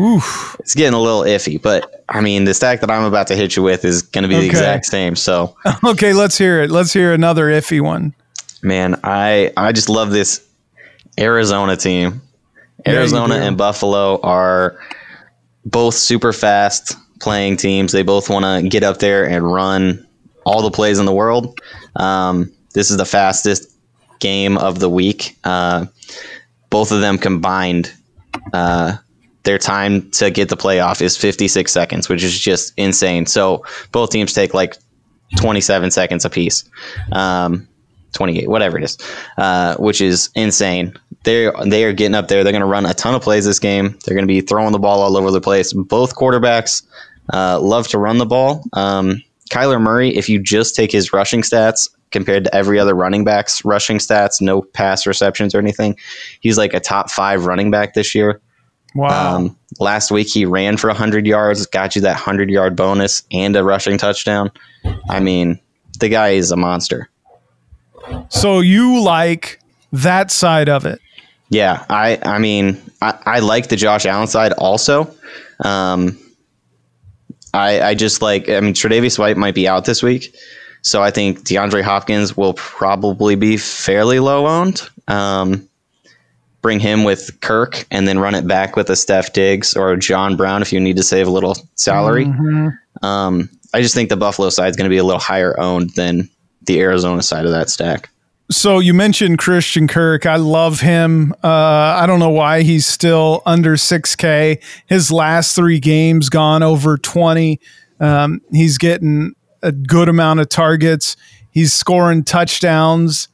Oof. 0.00 0.56
It's 0.58 0.74
getting 0.74 0.94
a 0.94 1.00
little 1.00 1.20
iffy, 1.20 1.60
but 1.60 2.04
I 2.08 2.20
mean, 2.20 2.44
the 2.44 2.54
stack 2.54 2.80
that 2.80 2.90
I'm 2.90 3.04
about 3.04 3.28
to 3.28 3.36
hit 3.36 3.54
you 3.56 3.62
with 3.62 3.84
is 3.84 4.02
going 4.02 4.22
to 4.22 4.28
be 4.28 4.34
okay. 4.34 4.44
the 4.44 4.50
exact 4.50 4.86
same. 4.86 5.14
So, 5.14 5.56
okay, 5.84 6.12
let's 6.12 6.36
hear 6.36 6.62
it. 6.62 6.70
Let's 6.70 6.92
hear 6.92 7.12
another 7.12 7.46
iffy 7.46 7.80
one. 7.80 8.14
Man, 8.62 8.98
I 9.04 9.52
I 9.56 9.72
just 9.72 9.88
love 9.88 10.10
this 10.10 10.44
Arizona 11.18 11.76
team. 11.76 12.22
Arizona 12.86 13.36
and 13.36 13.56
Buffalo 13.56 14.20
are 14.22 14.78
both 15.64 15.94
super 15.94 16.32
fast 16.32 16.96
playing 17.20 17.56
teams. 17.56 17.92
They 17.92 18.02
both 18.02 18.28
want 18.28 18.44
to 18.44 18.68
get 18.68 18.82
up 18.82 18.98
there 18.98 19.26
and 19.28 19.50
run 19.50 20.06
all 20.44 20.62
the 20.62 20.70
plays 20.70 20.98
in 20.98 21.06
the 21.06 21.14
world. 21.14 21.58
Um, 21.96 22.52
this 22.74 22.90
is 22.90 22.96
the 22.96 23.06
fastest 23.06 23.70
game 24.18 24.58
of 24.58 24.80
the 24.80 24.90
week. 24.90 25.36
Uh, 25.44 25.86
both 26.68 26.90
of 26.90 27.00
them 27.00 27.16
combined 27.16 27.94
uh, 28.52 28.96
their 29.44 29.58
time 29.58 30.10
to 30.12 30.30
get 30.30 30.48
the 30.48 30.56
playoff 30.56 31.00
is 31.02 31.16
56 31.16 31.70
seconds, 31.70 32.08
which 32.08 32.22
is 32.22 32.38
just 32.38 32.72
insane. 32.76 33.26
So 33.26 33.64
both 33.92 34.10
teams 34.10 34.32
take 34.32 34.54
like 34.54 34.76
27 35.36 35.90
seconds 35.90 36.24
apiece, 36.24 36.64
um, 37.12 37.68
28, 38.12 38.48
whatever 38.48 38.78
it 38.78 38.84
is, 38.84 38.98
uh, 39.38 39.76
which 39.76 40.00
is 40.00 40.30
insane. 40.34 40.94
They 41.24 41.50
they 41.66 41.84
are 41.84 41.92
getting 41.92 42.14
up 42.14 42.28
there. 42.28 42.44
They're 42.44 42.52
going 42.52 42.60
to 42.60 42.66
run 42.66 42.84
a 42.86 42.94
ton 42.94 43.14
of 43.14 43.22
plays 43.22 43.44
this 43.46 43.58
game. 43.58 43.98
They're 44.04 44.14
going 44.14 44.26
to 44.26 44.32
be 44.32 44.40
throwing 44.42 44.72
the 44.72 44.78
ball 44.78 45.00
all 45.00 45.16
over 45.16 45.30
the 45.30 45.40
place. 45.40 45.72
Both 45.72 46.14
quarterbacks 46.14 46.82
uh, 47.32 47.60
love 47.60 47.88
to 47.88 47.98
run 47.98 48.18
the 48.18 48.26
ball. 48.26 48.62
Um, 48.74 49.22
Kyler 49.50 49.80
Murray, 49.80 50.14
if 50.16 50.28
you 50.28 50.38
just 50.38 50.74
take 50.76 50.92
his 50.92 51.12
rushing 51.12 51.42
stats 51.42 51.88
compared 52.14 52.44
to 52.44 52.54
every 52.54 52.78
other 52.78 52.94
running 52.94 53.24
back's 53.24 53.62
rushing 53.64 53.98
stats, 53.98 54.40
no 54.40 54.62
pass 54.62 55.06
receptions 55.06 55.54
or 55.54 55.58
anything, 55.58 55.98
he's 56.40 56.56
like 56.56 56.72
a 56.72 56.80
top 56.80 57.10
five 57.10 57.44
running 57.44 57.70
back 57.70 57.92
this 57.92 58.14
year. 58.14 58.40
Wow. 58.94 59.36
Um, 59.36 59.58
last 59.80 60.10
week 60.10 60.28
he 60.28 60.46
ran 60.46 60.76
for 60.78 60.86
100 60.86 61.26
yards, 61.26 61.66
got 61.66 61.96
you 61.96 62.02
that 62.02 62.14
100 62.14 62.48
yard 62.48 62.76
bonus 62.76 63.24
and 63.32 63.54
a 63.56 63.64
rushing 63.64 63.98
touchdown. 63.98 64.50
I 65.10 65.20
mean, 65.20 65.60
the 65.98 66.08
guy 66.08 66.30
is 66.30 66.50
a 66.50 66.56
monster. 66.56 67.10
So 68.28 68.60
you 68.60 69.02
like 69.02 69.58
that 69.92 70.30
side 70.30 70.68
of 70.68 70.86
it? 70.86 71.00
Yeah, 71.48 71.84
I 71.88 72.18
I 72.22 72.38
mean 72.38 72.80
I, 73.00 73.18
I 73.24 73.38
like 73.40 73.68
the 73.68 73.76
Josh 73.76 74.06
Allen 74.06 74.26
side 74.26 74.52
also. 74.52 75.14
Um, 75.60 76.18
I 77.52 77.80
I 77.80 77.94
just 77.94 78.22
like 78.22 78.48
I 78.48 78.60
mean 78.60 78.74
Tre'Davious 78.74 79.18
White 79.18 79.36
might 79.36 79.54
be 79.54 79.68
out 79.68 79.84
this 79.84 80.02
week, 80.02 80.34
so 80.84 81.02
I 81.02 81.10
think 81.10 81.40
DeAndre 81.40 81.82
Hopkins 81.82 82.36
will 82.36 82.52
probably 82.54 83.36
be 83.36 83.56
fairly 83.56 84.20
low 84.20 84.46
owned. 84.46 84.82
Um, 85.08 85.66
bring 86.60 86.78
him 86.78 87.04
with 87.04 87.40
Kirk 87.40 87.86
and 87.90 88.06
then 88.06 88.18
run 88.18 88.34
it 88.34 88.46
back 88.46 88.76
with 88.76 88.90
a 88.90 88.96
Steph 88.96 89.32
Diggs 89.32 89.74
or 89.74 89.96
John 89.96 90.36
Brown 90.36 90.60
if 90.60 90.74
you 90.74 90.80
need 90.80 90.96
to 90.98 91.02
save 91.02 91.26
a 91.26 91.30
little 91.30 91.56
salary. 91.74 92.26
Mm-hmm. 92.26 93.04
Um, 93.04 93.48
I 93.72 93.80
just 93.80 93.94
think 93.94 94.10
the 94.10 94.16
Buffalo 94.16 94.50
side 94.50 94.68
is 94.68 94.76
going 94.76 94.84
to 94.84 94.94
be 94.94 94.98
a 94.98 95.04
little 95.04 95.20
higher 95.20 95.58
owned 95.58 95.90
than 95.90 96.28
the 96.62 96.80
Arizona 96.80 97.22
side 97.22 97.46
of 97.46 97.50
that 97.50 97.70
stack. 97.70 98.10
So 98.50 98.78
you 98.78 98.92
mentioned 98.92 99.38
Christian 99.38 99.88
Kirk. 99.88 100.26
I 100.26 100.36
love 100.36 100.80
him. 100.80 101.32
Uh, 101.42 101.48
I 101.98 102.04
don't 102.06 102.20
know 102.20 102.30
why 102.30 102.60
he's 102.60 102.86
still 102.86 103.40
under 103.46 103.76
6K. 103.76 104.62
His 104.86 105.10
last 105.10 105.56
three 105.56 105.80
games 105.80 106.28
gone 106.28 106.62
over 106.62 106.98
20. 106.98 107.58
Um, 108.00 108.42
he's 108.52 108.76
getting 108.76 109.34
a 109.64 109.72
good 109.72 110.08
amount 110.08 110.40
of 110.40 110.48
targets. 110.48 111.16
He's 111.50 111.72
scoring 111.72 112.22
touchdowns 112.24 113.28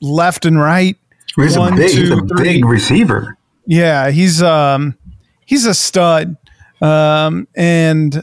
left 0.00 0.44
and 0.44 0.58
right. 0.60 0.96
He's 1.36 1.56
One, 1.58 1.74
a 1.74 1.76
big, 1.76 1.90
two, 1.92 2.00
he's 2.02 2.10
a 2.10 2.26
three. 2.26 2.42
big 2.54 2.64
receiver. 2.64 3.36
Yeah, 3.66 4.10
he's 4.10 4.42
um 4.42 4.96
he's 5.46 5.66
a 5.66 5.74
stud. 5.74 6.36
Um 6.80 7.46
and 7.54 8.22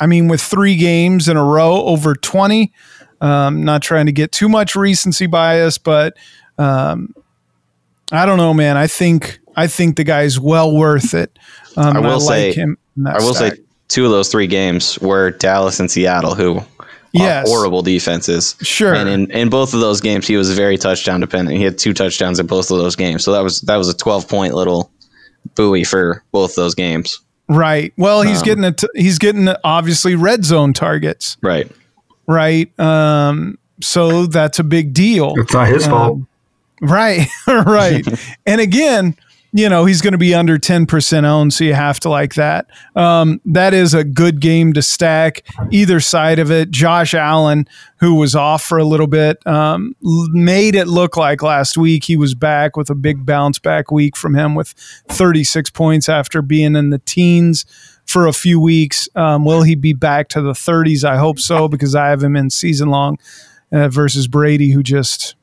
I 0.00 0.06
mean 0.06 0.28
with 0.28 0.40
3 0.40 0.76
games 0.76 1.28
in 1.28 1.36
a 1.36 1.44
row 1.44 1.84
over 1.84 2.14
20, 2.14 2.72
um 3.20 3.64
not 3.64 3.82
trying 3.82 4.06
to 4.06 4.12
get 4.12 4.32
too 4.32 4.48
much 4.48 4.76
recency 4.76 5.26
bias, 5.26 5.78
but 5.78 6.16
um 6.58 7.14
I 8.12 8.26
don't 8.26 8.36
know, 8.38 8.52
man. 8.54 8.76
I 8.76 8.86
think 8.86 9.40
I 9.56 9.66
think 9.66 9.96
the 9.96 10.04
guy's 10.04 10.38
well 10.38 10.74
worth 10.76 11.14
it. 11.14 11.38
Um, 11.76 11.96
I 11.96 12.00
will 12.00 12.16
I 12.16 12.18
say 12.18 12.46
like 12.48 12.56
him 12.56 12.78
I 13.06 13.14
will 13.18 13.34
stack. 13.34 13.54
say 13.56 13.62
two 13.92 14.06
of 14.06 14.10
those 14.10 14.30
three 14.30 14.46
games 14.46 14.98
were 15.00 15.30
Dallas 15.32 15.78
and 15.78 15.90
Seattle, 15.90 16.34
who 16.34 16.62
yes. 17.12 17.46
horrible 17.46 17.82
defenses. 17.82 18.56
Sure. 18.62 18.94
And 18.94 19.08
in, 19.08 19.30
in 19.30 19.50
both 19.50 19.74
of 19.74 19.80
those 19.80 20.00
games, 20.00 20.26
he 20.26 20.36
was 20.36 20.50
very 20.56 20.78
touchdown 20.78 21.20
dependent. 21.20 21.58
He 21.58 21.62
had 21.62 21.76
two 21.76 21.92
touchdowns 21.92 22.40
in 22.40 22.46
both 22.46 22.70
of 22.70 22.78
those 22.78 22.96
games. 22.96 23.22
So 23.22 23.32
that 23.32 23.42
was 23.42 23.60
that 23.62 23.76
was 23.76 23.88
a 23.90 23.94
12 23.94 24.28
point 24.28 24.54
little 24.54 24.90
buoy 25.54 25.84
for 25.84 26.24
both 26.32 26.54
those 26.54 26.74
games. 26.74 27.20
Right. 27.48 27.92
Well, 27.98 28.22
he's 28.22 28.38
um, 28.38 28.44
getting 28.44 28.64
it. 28.64 28.82
He's 28.94 29.18
getting 29.18 29.48
obviously 29.62 30.14
red 30.14 30.44
zone 30.44 30.72
targets. 30.72 31.36
Right. 31.42 31.70
Right. 32.26 32.78
Um, 32.80 33.58
so 33.82 34.24
that's 34.26 34.58
a 34.58 34.64
big 34.64 34.94
deal. 34.94 35.34
It's 35.36 35.52
not 35.52 35.68
his 35.68 35.84
um, 35.84 35.90
fault. 35.90 36.18
Right. 36.80 37.28
right. 37.46 38.06
and 38.46 38.60
again, 38.60 39.16
you 39.52 39.68
know 39.68 39.84
he's 39.84 40.00
going 40.00 40.12
to 40.12 40.18
be 40.18 40.34
under 40.34 40.58
10% 40.58 41.24
owned 41.24 41.52
so 41.52 41.64
you 41.64 41.74
have 41.74 42.00
to 42.00 42.08
like 42.08 42.34
that. 42.34 42.66
Um, 42.96 43.40
that 43.44 43.74
is 43.74 43.94
a 43.94 44.02
good 44.02 44.40
game 44.40 44.72
to 44.72 44.82
stack 44.82 45.42
either 45.70 46.00
side 46.00 46.38
of 46.38 46.50
it. 46.50 46.70
Josh 46.70 47.14
allen 47.14 47.68
who 48.00 48.14
was 48.14 48.34
off 48.34 48.64
for 48.64 48.78
a 48.78 48.84
little 48.84 49.06
bit 49.06 49.46
um, 49.46 49.94
made 50.00 50.74
it 50.74 50.88
look 50.88 51.16
like 51.16 51.42
last 51.42 51.76
week 51.76 52.04
he 52.04 52.16
was 52.16 52.34
back 52.34 52.76
with 52.76 52.90
a 52.90 52.94
big 52.94 53.26
bounce 53.26 53.58
back 53.58 53.90
week 53.90 54.16
from 54.16 54.34
him 54.34 54.54
with 54.54 54.68
36 55.08 55.70
points 55.70 56.08
after 56.08 56.42
being 56.42 56.74
in 56.74 56.90
the 56.90 56.98
teens 56.98 57.64
for 58.06 58.26
a 58.26 58.32
few 58.32 58.58
weeks. 58.58 59.08
Um, 59.14 59.44
will 59.44 59.62
he 59.62 59.74
be 59.74 59.92
back 59.92 60.28
to 60.28 60.40
the 60.40 60.52
30s 60.52 61.04
i 61.04 61.16
hope 61.16 61.38
so 61.38 61.68
because 61.68 61.94
i 61.94 62.08
have 62.08 62.22
him 62.22 62.36
in 62.36 62.50
season 62.50 62.88
long 62.88 63.18
uh, 63.70 63.88
versus 63.88 64.26
brady 64.26 64.70
who 64.70 64.82
just 64.82 65.34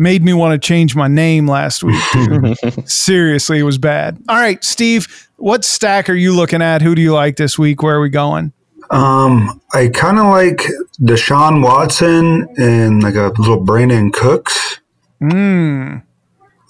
made 0.00 0.24
me 0.24 0.32
want 0.32 0.60
to 0.60 0.66
change 0.66 0.96
my 0.96 1.06
name 1.06 1.46
last 1.46 1.84
week. 1.84 2.02
Seriously, 2.86 3.58
it 3.58 3.64
was 3.64 3.78
bad. 3.78 4.18
All 4.28 4.36
right, 4.36 4.64
Steve, 4.64 5.28
what 5.36 5.62
stack 5.62 6.08
are 6.08 6.14
you 6.14 6.34
looking 6.34 6.62
at? 6.62 6.80
Who 6.80 6.94
do 6.94 7.02
you 7.02 7.12
like 7.12 7.36
this 7.36 7.58
week? 7.58 7.82
Where 7.82 7.96
are 7.96 8.00
we 8.00 8.08
going? 8.08 8.52
Um, 8.90 9.60
I 9.72 9.88
kind 9.88 10.18
of 10.18 10.24
like 10.26 10.62
Deshaun 11.00 11.62
Watson 11.62 12.48
and 12.56 13.02
like 13.02 13.14
a 13.14 13.32
little 13.38 13.64
Brandin 13.64 14.12
Cooks. 14.12 14.80
Mm. 15.22 16.02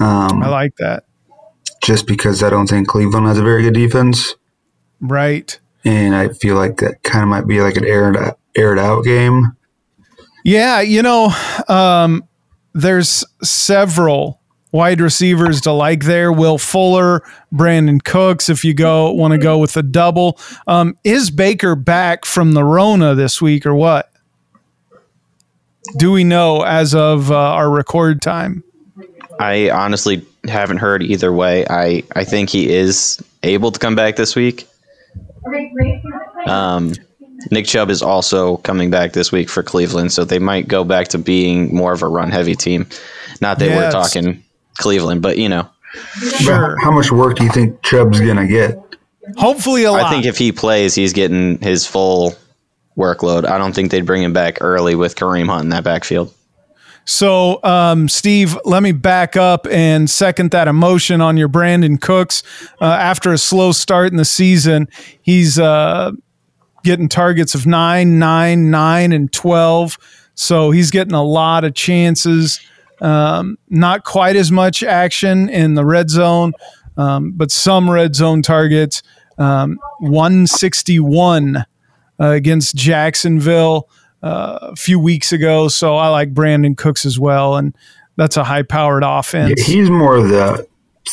Um, 0.00 0.42
I 0.42 0.48
like 0.48 0.76
that. 0.76 1.04
Just 1.82 2.06
because 2.06 2.42
I 2.42 2.50
don't 2.50 2.66
think 2.66 2.88
Cleveland 2.88 3.26
has 3.26 3.38
a 3.38 3.42
very 3.42 3.62
good 3.62 3.74
defense. 3.74 4.34
Right. 5.00 5.58
And 5.84 6.14
I 6.14 6.28
feel 6.28 6.56
like 6.56 6.78
that 6.78 7.02
kind 7.04 7.22
of 7.22 7.28
might 7.28 7.46
be 7.46 7.62
like 7.62 7.76
an 7.76 7.86
aired 7.86 8.18
aired 8.56 8.78
out 8.78 9.04
game. 9.04 9.56
Yeah, 10.44 10.80
you 10.80 11.02
know, 11.02 11.32
um, 11.68 12.24
there's 12.72 13.24
several 13.42 14.40
wide 14.72 15.00
receivers 15.00 15.60
to 15.62 15.72
like 15.72 16.04
there. 16.04 16.32
Will 16.32 16.58
Fuller, 16.58 17.22
Brandin 17.52 18.02
Cooks, 18.02 18.48
if 18.48 18.64
you 18.64 18.74
go 18.74 19.10
want 19.12 19.32
to 19.32 19.38
go 19.38 19.58
with 19.58 19.76
a 19.76 19.82
double. 19.82 20.38
Um, 20.66 20.96
is 21.04 21.30
Baker 21.30 21.74
back 21.74 22.24
from 22.24 22.52
the 22.52 22.64
Rona 22.64 23.14
this 23.14 23.42
week 23.42 23.66
or 23.66 23.74
what? 23.74 24.12
Do 25.96 26.12
we 26.12 26.24
know 26.24 26.62
as 26.62 26.94
of 26.94 27.30
uh, 27.30 27.36
our 27.36 27.70
record 27.70 28.22
time? 28.22 28.62
I 29.40 29.70
honestly 29.70 30.24
haven't 30.46 30.76
heard 30.78 31.02
either 31.02 31.32
way. 31.32 31.66
I, 31.68 32.02
I 32.14 32.24
think 32.24 32.50
he 32.50 32.70
is 32.70 33.22
able 33.42 33.72
to 33.72 33.78
come 33.78 33.96
back 33.96 34.16
this 34.16 34.36
week. 34.36 34.66
Um, 36.46 36.92
Nick 37.50 37.66
Chubb 37.66 37.90
is 37.90 38.02
also 38.02 38.58
coming 38.58 38.90
back 38.90 39.12
this 39.12 39.32
week 39.32 39.48
for 39.48 39.62
Cleveland, 39.62 40.12
so 40.12 40.24
they 40.24 40.38
might 40.38 40.68
go 40.68 40.84
back 40.84 41.08
to 41.08 41.18
being 41.18 41.74
more 41.74 41.92
of 41.92 42.02
a 42.02 42.08
run 42.08 42.30
heavy 42.30 42.54
team. 42.54 42.86
Not 43.40 43.58
that 43.58 43.68
yes. 43.68 43.76
we're 43.76 43.90
talking 43.90 44.42
Cleveland, 44.78 45.22
but 45.22 45.38
you 45.38 45.48
know, 45.48 45.68
sure. 46.38 46.76
How 46.80 46.90
much 46.90 47.10
work 47.10 47.36
do 47.36 47.44
you 47.44 47.50
think 47.50 47.82
Chubb's 47.82 48.20
gonna 48.20 48.46
get? 48.46 48.78
Hopefully, 49.36 49.84
a 49.84 49.92
lot. 49.92 50.04
I 50.04 50.10
think 50.10 50.26
if 50.26 50.36
he 50.36 50.52
plays, 50.52 50.94
he's 50.94 51.12
getting 51.12 51.58
his 51.60 51.86
full 51.86 52.34
workload. 52.96 53.46
I 53.46 53.58
don't 53.58 53.74
think 53.74 53.90
they'd 53.90 54.06
bring 54.06 54.22
him 54.22 54.32
back 54.32 54.58
early 54.60 54.94
with 54.94 55.16
Kareem 55.16 55.46
Hunt 55.46 55.64
in 55.64 55.68
that 55.70 55.84
backfield. 55.84 56.34
So, 57.06 57.62
um, 57.64 58.08
Steve, 58.08 58.56
let 58.64 58.82
me 58.82 58.92
back 58.92 59.36
up 59.36 59.66
and 59.68 60.08
second 60.08 60.50
that 60.52 60.68
emotion 60.68 61.20
on 61.20 61.36
your 61.36 61.48
Brandin 61.48 62.00
Cooks. 62.00 62.42
Uh, 62.80 62.84
after 62.84 63.32
a 63.32 63.38
slow 63.38 63.72
start 63.72 64.12
in 64.12 64.16
the 64.16 64.24
season, 64.24 64.86
he's 65.22 65.58
uh, 65.58 66.12
getting 66.82 67.08
targets 67.08 67.54
of 67.54 67.66
nine, 67.66 68.18
nine, 68.18 68.70
nine, 68.70 69.12
and 69.12 69.32
12. 69.32 69.98
So 70.34 70.70
he's 70.70 70.90
getting 70.90 71.14
a 71.14 71.22
lot 71.22 71.64
of 71.64 71.74
chances. 71.74 72.60
Um, 73.00 73.58
not 73.68 74.04
quite 74.04 74.36
as 74.36 74.52
much 74.52 74.82
action 74.82 75.48
in 75.48 75.74
the 75.74 75.84
red 75.84 76.10
zone, 76.10 76.52
um, 76.96 77.32
but 77.32 77.50
some 77.50 77.90
red 77.90 78.14
zone 78.14 78.42
targets. 78.42 79.02
Um, 79.38 79.78
161 80.00 81.56
uh, 81.56 81.64
against 82.18 82.74
Jacksonville 82.74 83.88
uh, 84.22 84.58
a 84.62 84.76
few 84.76 84.98
weeks 84.98 85.32
ago. 85.32 85.68
So 85.68 85.96
I 85.96 86.08
like 86.08 86.34
Brandin 86.34 86.76
Cooks 86.76 87.06
as 87.06 87.18
well. 87.18 87.56
And 87.56 87.74
that's 88.16 88.36
a 88.36 88.44
high 88.44 88.62
powered 88.62 89.02
offense. 89.04 89.54
Yeah, 89.56 89.64
he's 89.64 89.90
more 89.90 90.16
of 90.16 90.28
the 90.28 90.66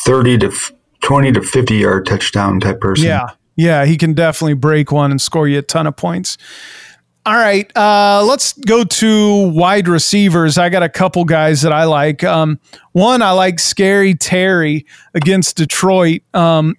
30 0.06 0.40
to 0.40 0.54
20 1.02 1.32
to 1.34 1.42
50 1.42 1.76
yard 1.76 2.06
touchdown 2.06 2.60
type 2.60 2.82
person. 2.82 3.06
Yeah. 3.06 3.30
Yeah. 3.58 3.86
He 3.86 3.98
can 3.98 4.14
definitely 4.14 4.54
break 4.54 4.94
one 4.94 5.12
and 5.12 5.22
score 5.22 5.50
you 5.50 5.60
a 5.60 5.62
ton 5.62 5.86
of 5.86 5.98
points. 5.98 6.38
All 7.26 7.36
right, 7.36 7.70
uh, 7.76 8.24
let's 8.24 8.54
go 8.54 8.86
to 8.86 9.50
wide 9.50 9.90
receivers. 9.90 10.58
I 10.58 10.70
got 10.70 10.82
a 10.82 10.88
couple 10.88 11.26
guys 11.26 11.62
that 11.64 11.74
I 11.74 11.84
like. 11.84 12.24
Um, 12.24 12.58
one, 12.94 13.22
I 13.22 13.32
like 13.32 13.60
Scary 13.60 14.16
Terry 14.16 14.86
against 15.14 15.58
Detroit. 15.58 16.22
Um, 16.34 16.78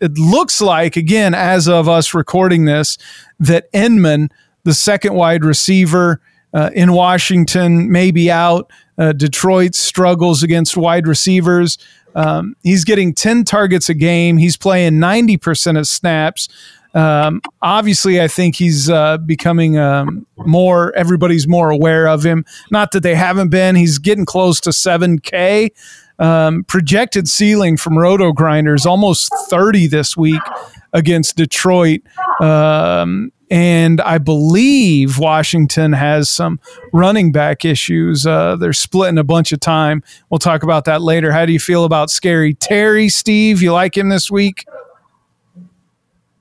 it 0.00 0.16
looks 0.16 0.62
like, 0.62 0.96
again, 0.96 1.34
as 1.34 1.68
of 1.68 1.90
us 1.90 2.14
recording 2.14 2.64
this, 2.64 2.96
that 3.38 3.68
Inman, 3.74 4.30
the 4.64 4.72
second 4.72 5.12
wide 5.12 5.44
receiver 5.44 6.22
uh, 6.54 6.70
in 6.72 6.94
Washington, 6.94 7.92
may 7.92 8.10
be 8.12 8.30
out. 8.30 8.70
Uh, 8.98 9.12
Detroit 9.12 9.74
struggles 9.74 10.42
against 10.42 10.76
wide 10.76 11.06
receivers. 11.06 11.78
Um, 12.14 12.56
he's 12.62 12.84
getting 12.84 13.14
10 13.14 13.44
targets 13.44 13.88
a 13.88 13.94
game. 13.94 14.36
He's 14.36 14.56
playing 14.56 14.94
90% 14.94 15.78
of 15.78 15.86
snaps. 15.86 16.48
Um, 16.94 17.40
obviously, 17.62 18.20
I 18.20 18.28
think 18.28 18.56
he's 18.56 18.90
uh, 18.90 19.18
becoming 19.18 19.78
um, 19.78 20.26
more. 20.36 20.94
Everybody's 20.94 21.48
more 21.48 21.70
aware 21.70 22.06
of 22.06 22.22
him. 22.22 22.44
Not 22.70 22.92
that 22.92 23.02
they 23.02 23.14
haven't 23.14 23.48
been. 23.48 23.76
He's 23.76 23.98
getting 23.98 24.26
close 24.26 24.60
to 24.60 24.72
seven 24.72 25.18
K. 25.18 25.70
Um, 26.18 26.64
projected 26.64 27.28
ceiling 27.28 27.76
from 27.78 27.94
RotoGrinders 27.94 28.84
almost 28.84 29.32
thirty 29.48 29.86
this 29.86 30.16
week 30.16 30.42
against 30.92 31.36
Detroit. 31.36 32.02
Um, 32.40 33.32
and 33.52 34.00
I 34.00 34.16
believe 34.16 35.18
Washington 35.18 35.92
has 35.92 36.30
some 36.30 36.58
running 36.90 37.32
back 37.32 37.66
issues. 37.66 38.26
Uh, 38.26 38.56
they're 38.56 38.72
splitting 38.72 39.18
a 39.18 39.24
bunch 39.24 39.52
of 39.52 39.60
time. 39.60 40.02
We'll 40.30 40.38
talk 40.38 40.62
about 40.62 40.86
that 40.86 41.02
later. 41.02 41.32
How 41.32 41.44
do 41.44 41.52
you 41.52 41.60
feel 41.60 41.84
about 41.84 42.08
Scary 42.08 42.54
Terry, 42.54 43.10
Steve? 43.10 43.60
You 43.60 43.74
like 43.74 43.94
him 43.94 44.08
this 44.08 44.30
week? 44.30 44.64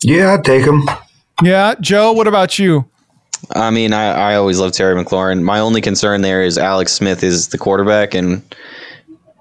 Yeah, 0.02 0.36
I'd 0.36 0.46
take 0.46 0.66
him. 0.66 0.84
Yeah, 1.44 1.76
Joe. 1.82 2.14
What 2.14 2.28
about 2.30 2.58
you? 2.58 2.90
I 3.54 3.72
mean, 3.72 3.92
I, 3.92 4.32
I 4.32 4.36
always 4.36 4.62
love 4.62 4.72
Terry 4.72 4.96
McLaurin. 4.96 5.44
My 5.44 5.60
only 5.60 5.82
concern 5.82 6.22
there 6.22 6.42
is 6.42 6.58
Alex 6.58 6.94
Smith 6.94 7.24
is 7.24 7.50
the 7.50 7.58
quarterback, 7.58 8.14
and 8.14 8.42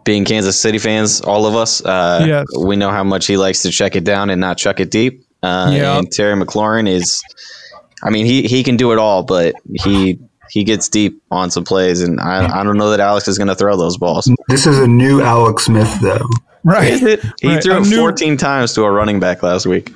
being 0.03 0.25
Kansas 0.25 0.61
City 0.61 0.79
fans, 0.79 1.21
all 1.21 1.47
of 1.47 1.55
us, 1.55 1.85
uh, 1.85 2.25
yes. 2.27 2.47
we 2.59 2.75
know 2.75 2.91
how 2.91 3.05
much 3.05 3.27
he 3.27 3.37
likes 3.37 3.63
to 3.63 3.71
check 3.71 3.95
it 3.95 4.03
down 4.03 4.29
and 4.29 4.41
not 4.41 4.59
chuck 4.59 4.81
it 4.81 4.91
deep. 4.91 5.25
Uh, 5.41 5.71
yeah. 5.73 5.99
And 5.99 6.11
Terry 6.11 6.35
McLaurin 6.35 6.89
is, 6.89 7.23
I 8.03 8.11
mean, 8.11 8.27
he 8.27 8.43
he 8.43 8.63
can 8.63 8.77
do 8.77 8.93
it 8.93 8.99
all, 8.99 9.23
but 9.23 9.55
he 9.83 10.19
he 10.51 10.65
gets 10.65 10.89
deep 10.89 11.23
on 11.31 11.51
some 11.51 11.65
plays, 11.65 12.03
and 12.03 12.21
I, 12.21 12.61
I 12.61 12.65
don't 12.65 12.77
know 12.77 12.91
that 12.91 13.01
Alex 13.01 13.29
is 13.29 13.39
going 13.39 13.49
to 13.49 13.55
throw 13.55 13.77
those 13.77 13.97
balls. 13.97 14.31
This 14.49 14.67
is 14.67 14.79
a 14.79 14.87
new 14.87 15.23
Alex 15.23 15.67
Smith, 15.67 16.01
though. 16.01 16.29
Right. 16.65 16.99
he 17.41 17.49
right. 17.49 17.63
threw 17.63 17.81
it 17.81 17.87
14 17.87 18.37
times 18.37 18.75
to 18.75 18.83
a 18.85 18.91
running 18.91 19.21
back 19.21 19.43
last 19.43 19.67
week. 19.67 19.91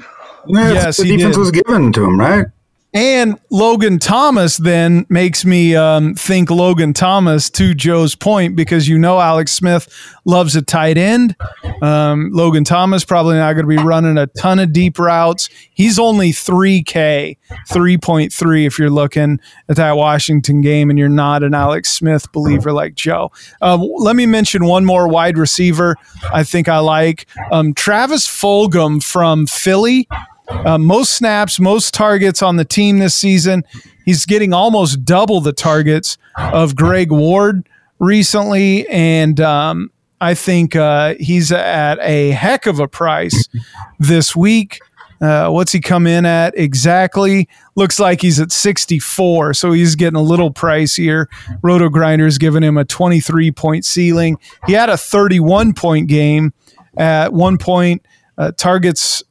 Yeah, 0.46 0.72
yes, 0.72 0.96
the 0.96 1.04
defense 1.04 1.36
did. 1.36 1.40
was 1.40 1.50
given 1.50 1.92
to 1.92 2.04
him, 2.04 2.18
right? 2.18 2.46
And 2.94 3.40
Logan 3.50 3.98
Thomas 3.98 4.56
then 4.56 5.04
makes 5.08 5.44
me 5.44 5.74
um, 5.74 6.14
think 6.14 6.48
Logan 6.48 6.92
Thomas 6.92 7.50
to 7.50 7.74
Joe's 7.74 8.14
point 8.14 8.54
because 8.54 8.86
you 8.86 9.00
know 9.00 9.18
Alex 9.18 9.52
Smith 9.52 9.88
loves 10.24 10.54
a 10.54 10.62
tight 10.62 10.96
end. 10.96 11.34
Um, 11.82 12.30
Logan 12.32 12.62
Thomas 12.62 13.04
probably 13.04 13.34
not 13.34 13.54
going 13.54 13.68
to 13.68 13.76
be 13.76 13.82
running 13.82 14.16
a 14.16 14.28
ton 14.28 14.60
of 14.60 14.72
deep 14.72 14.96
routes. 14.96 15.48
He's 15.72 15.98
only 15.98 16.30
3K, 16.30 17.36
3.3 17.68 18.66
if 18.66 18.78
you're 18.78 18.90
looking 18.90 19.40
at 19.68 19.74
that 19.74 19.96
Washington 19.96 20.60
game 20.60 20.88
and 20.88 20.96
you're 20.96 21.08
not 21.08 21.42
an 21.42 21.52
Alex 21.52 21.90
Smith 21.90 22.30
believer 22.30 22.72
like 22.72 22.94
Joe. 22.94 23.32
Um, 23.60 23.80
let 23.98 24.14
me 24.14 24.26
mention 24.26 24.66
one 24.66 24.84
more 24.84 25.08
wide 25.08 25.36
receiver 25.36 25.96
I 26.32 26.44
think 26.44 26.68
I 26.68 26.78
like. 26.78 27.26
Um, 27.50 27.74
Travis 27.74 28.28
Fulgham 28.28 29.02
from 29.02 29.48
Philly 29.48 30.06
uh, 30.48 30.78
most 30.78 31.12
snaps, 31.12 31.58
most 31.58 31.94
targets 31.94 32.42
on 32.42 32.56
the 32.56 32.64
team 32.64 32.98
this 32.98 33.14
season. 33.14 33.64
He's 34.04 34.26
getting 34.26 34.52
almost 34.52 35.04
double 35.04 35.40
the 35.40 35.52
targets 35.52 36.18
of 36.36 36.76
Greg 36.76 37.10
Ward 37.10 37.68
recently, 37.98 38.86
and 38.88 39.40
um, 39.40 39.90
I 40.20 40.34
think 40.34 40.76
uh, 40.76 41.14
he's 41.18 41.50
at 41.52 41.98
a 42.00 42.30
heck 42.30 42.66
of 42.66 42.80
a 42.80 42.88
price 42.88 43.48
this 43.98 44.36
week. 44.36 44.80
Uh, 45.20 45.48
what's 45.48 45.72
he 45.72 45.80
come 45.80 46.06
in 46.06 46.26
at 46.26 46.56
exactly? 46.58 47.48
Looks 47.76 47.98
like 47.98 48.20
he's 48.20 48.40
at 48.40 48.52
64, 48.52 49.54
so 49.54 49.72
he's 49.72 49.94
getting 49.94 50.18
a 50.18 50.22
little 50.22 50.52
pricier. 50.52 51.26
RotoGrinders 51.62 52.38
giving 52.38 52.62
him 52.62 52.76
a 52.76 52.84
23 52.84 53.50
point 53.52 53.84
ceiling. 53.86 54.38
He 54.66 54.74
had 54.74 54.90
a 54.90 54.98
31 54.98 55.72
point 55.72 56.08
game 56.08 56.52
at 56.96 57.32
one 57.32 57.56
point. 57.56 58.04
Uh, 58.36 58.52
targets 58.52 59.22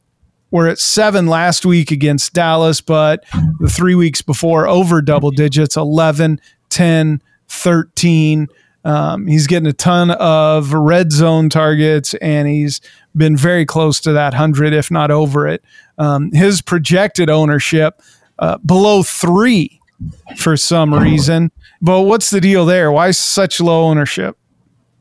were 0.53 0.67
at 0.67 0.77
seven 0.77 1.25
last 1.25 1.65
week 1.65 1.89
against 1.89 2.33
Dallas, 2.33 2.79
but 2.79 3.25
the 3.59 3.67
three 3.67 3.95
weeks 3.95 4.21
before 4.21 4.67
over 4.67 5.01
double 5.01 5.31
digits 5.31 5.75
11, 5.75 6.39
10, 6.69 7.21
13. 7.49 8.47
Um, 8.85 9.25
he's 9.25 9.47
getting 9.47 9.65
a 9.67 9.73
ton 9.73 10.11
of 10.11 10.71
red 10.71 11.11
zone 11.11 11.49
targets, 11.49 12.13
and 12.15 12.47
he's 12.47 12.81
been 13.17 13.35
very 13.35 13.65
close 13.65 13.99
to 14.01 14.13
that 14.13 14.33
100, 14.33 14.73
if 14.73 14.91
not 14.91 15.09
over 15.09 15.47
it. 15.47 15.63
Um, 15.97 16.31
his 16.31 16.61
projected 16.61 17.31
ownership 17.31 17.99
uh, 18.37 18.59
below 18.59 19.01
three 19.01 19.81
for 20.37 20.55
some 20.55 20.93
reason. 20.93 21.51
But 21.81 22.01
what's 22.01 22.29
the 22.29 22.41
deal 22.41 22.67
there? 22.67 22.91
Why 22.91 23.09
such 23.09 23.59
low 23.59 23.85
ownership? 23.85 24.37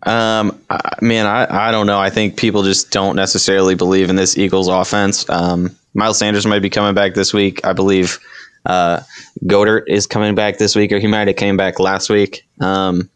Um, 0.04 0.60
man, 1.00 1.26
I, 1.26 1.68
I 1.68 1.70
don't 1.70 1.86
know. 1.86 2.00
I 2.00 2.10
think 2.10 2.36
people 2.36 2.62
just 2.62 2.90
don't 2.90 3.16
necessarily 3.16 3.74
believe 3.74 4.10
in 4.10 4.16
this 4.16 4.36
Eagles 4.36 4.68
offense. 4.68 5.28
Um, 5.28 5.76
Miles 5.94 6.18
Sanders 6.18 6.46
might 6.46 6.62
be 6.62 6.70
coming 6.70 6.94
back 6.94 7.14
this 7.14 7.32
week. 7.32 7.64
I 7.64 7.72
believe 7.72 8.18
uh, 8.66 9.00
Goedert 9.44 9.84
is 9.88 10.06
coming 10.06 10.34
back 10.34 10.58
this 10.58 10.74
week, 10.74 10.92
or 10.92 10.98
he 10.98 11.06
might 11.06 11.28
have 11.28 11.36
came 11.36 11.56
back 11.56 11.78
last 11.78 12.10
week. 12.10 12.44
Um, 12.60 13.10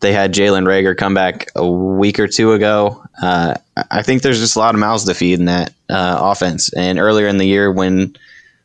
they 0.00 0.12
had 0.12 0.32
Jalen 0.32 0.64
Reagor 0.64 0.96
come 0.96 1.14
back 1.14 1.50
a 1.54 1.68
week 1.68 2.18
or 2.18 2.26
two 2.26 2.52
ago. 2.52 3.04
Uh, 3.22 3.54
I 3.90 4.02
think 4.02 4.22
there's 4.22 4.40
just 4.40 4.56
a 4.56 4.58
lot 4.58 4.74
of 4.74 4.80
mouths 4.80 5.04
to 5.04 5.14
feed 5.14 5.38
in 5.38 5.44
that 5.44 5.74
uh, 5.90 6.18
offense. 6.20 6.72
And 6.72 6.98
earlier 6.98 7.26
in 7.28 7.36
the 7.36 7.46
year, 7.46 7.70
when 7.70 8.16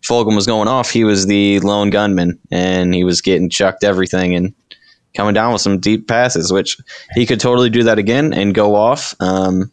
Fulgham 0.02 0.36
was 0.36 0.46
going 0.46 0.70
off, 0.70 0.90
he 0.90 1.04
was 1.04 1.26
the 1.26 1.60
lone 1.60 1.90
gunman, 1.90 2.40
and 2.52 2.94
he 2.94 3.04
was 3.04 3.22
getting 3.22 3.50
chucked 3.50 3.84
everything. 3.84 4.36
And 4.36 4.54
coming 5.16 5.34
down 5.34 5.54
with 5.54 5.62
some 5.62 5.80
deep 5.80 6.08
passes, 6.08 6.52
which 6.52 6.78
he 7.14 7.26
could 7.26 7.40
totally 7.40 7.70
do 7.70 7.84
that 7.84 7.98
again 7.98 8.34
and 8.34 8.54
go 8.54 8.76
off. 8.76 9.16
Um, 9.20 9.72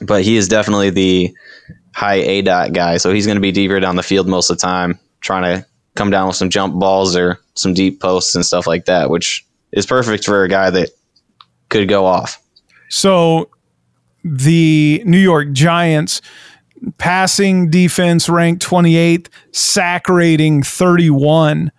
but 0.00 0.22
he 0.22 0.36
is 0.36 0.48
definitely 0.48 0.90
the 0.90 1.34
high 1.94 2.20
aDOT 2.20 2.72
guy, 2.72 2.96
so 2.96 3.12
he's 3.12 3.26
going 3.26 3.36
to 3.36 3.42
be 3.42 3.52
deeper 3.52 3.80
down 3.80 3.96
the 3.96 4.02
field 4.02 4.28
most 4.28 4.50
of 4.50 4.58
the 4.58 4.60
time, 4.60 4.98
trying 5.20 5.42
to 5.42 5.66
come 5.94 6.10
down 6.10 6.28
with 6.28 6.36
some 6.36 6.50
jump 6.50 6.78
balls 6.78 7.16
or 7.16 7.40
some 7.54 7.74
deep 7.74 8.00
posts 8.00 8.34
and 8.34 8.46
stuff 8.46 8.66
like 8.66 8.84
that, 8.84 9.10
which 9.10 9.44
is 9.72 9.86
perfect 9.86 10.24
for 10.24 10.44
a 10.44 10.48
guy 10.48 10.70
that 10.70 10.90
could 11.68 11.88
go 11.88 12.06
off. 12.06 12.40
So 12.88 13.50
the 14.24 15.02
New 15.04 15.18
York 15.18 15.52
Giants 15.52 16.22
passing 16.98 17.70
defense 17.70 18.28
ranked 18.28 18.64
28th, 18.64 19.28
sack 19.52 20.08
rating 20.08 20.62
31. 20.62 21.72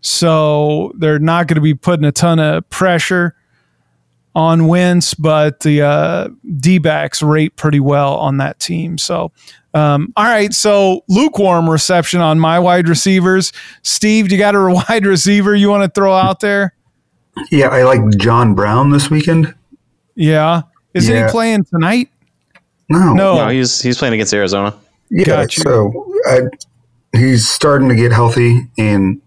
So 0.00 0.92
they're 0.96 1.18
not 1.18 1.46
going 1.46 1.56
to 1.56 1.60
be 1.60 1.74
putting 1.74 2.04
a 2.04 2.12
ton 2.12 2.38
of 2.38 2.68
pressure 2.70 3.34
on 4.34 4.66
Wentz, 4.66 5.12
but 5.14 5.60
the 5.60 5.82
uh, 5.82 6.28
D 6.58 6.78
backs 6.78 7.22
rate 7.22 7.56
pretty 7.56 7.80
well 7.80 8.16
on 8.16 8.36
that 8.38 8.58
team. 8.60 8.96
So, 8.96 9.32
um, 9.74 10.12
all 10.16 10.24
right. 10.24 10.52
So 10.54 11.04
lukewarm 11.08 11.68
reception 11.68 12.20
on 12.20 12.38
my 12.38 12.58
wide 12.58 12.88
receivers. 12.88 13.52
Steve, 13.82 14.28
do 14.28 14.34
you 14.36 14.38
got 14.40 14.54
a 14.54 14.82
wide 14.88 15.04
receiver 15.04 15.54
you 15.54 15.68
want 15.68 15.82
to 15.82 15.90
throw 16.00 16.14
out 16.14 16.40
there? 16.40 16.74
Yeah, 17.50 17.68
I 17.68 17.82
like 17.84 18.00
John 18.18 18.54
Brown 18.54 18.90
this 18.90 19.10
weekend. 19.10 19.54
Yeah. 20.14 20.62
Isn't 20.94 21.14
Yeah. 21.14 21.26
he 21.26 21.30
playing 21.30 21.64
tonight? 21.64 22.10
No, 22.88 23.12
No. 23.14 23.34
No, 23.36 23.48
he's 23.48 23.80
he's 23.80 23.98
playing 23.98 24.14
against 24.14 24.34
Arizona. 24.34 24.74
yeah. 25.10 25.24
Got 25.24 25.56
you. 25.56 25.62
So 25.62 26.12
I, 26.26 26.40
he's 27.16 27.48
starting 27.48 27.88
to 27.88 27.94
get 27.94 28.10
healthy, 28.12 28.68
and 28.78 29.20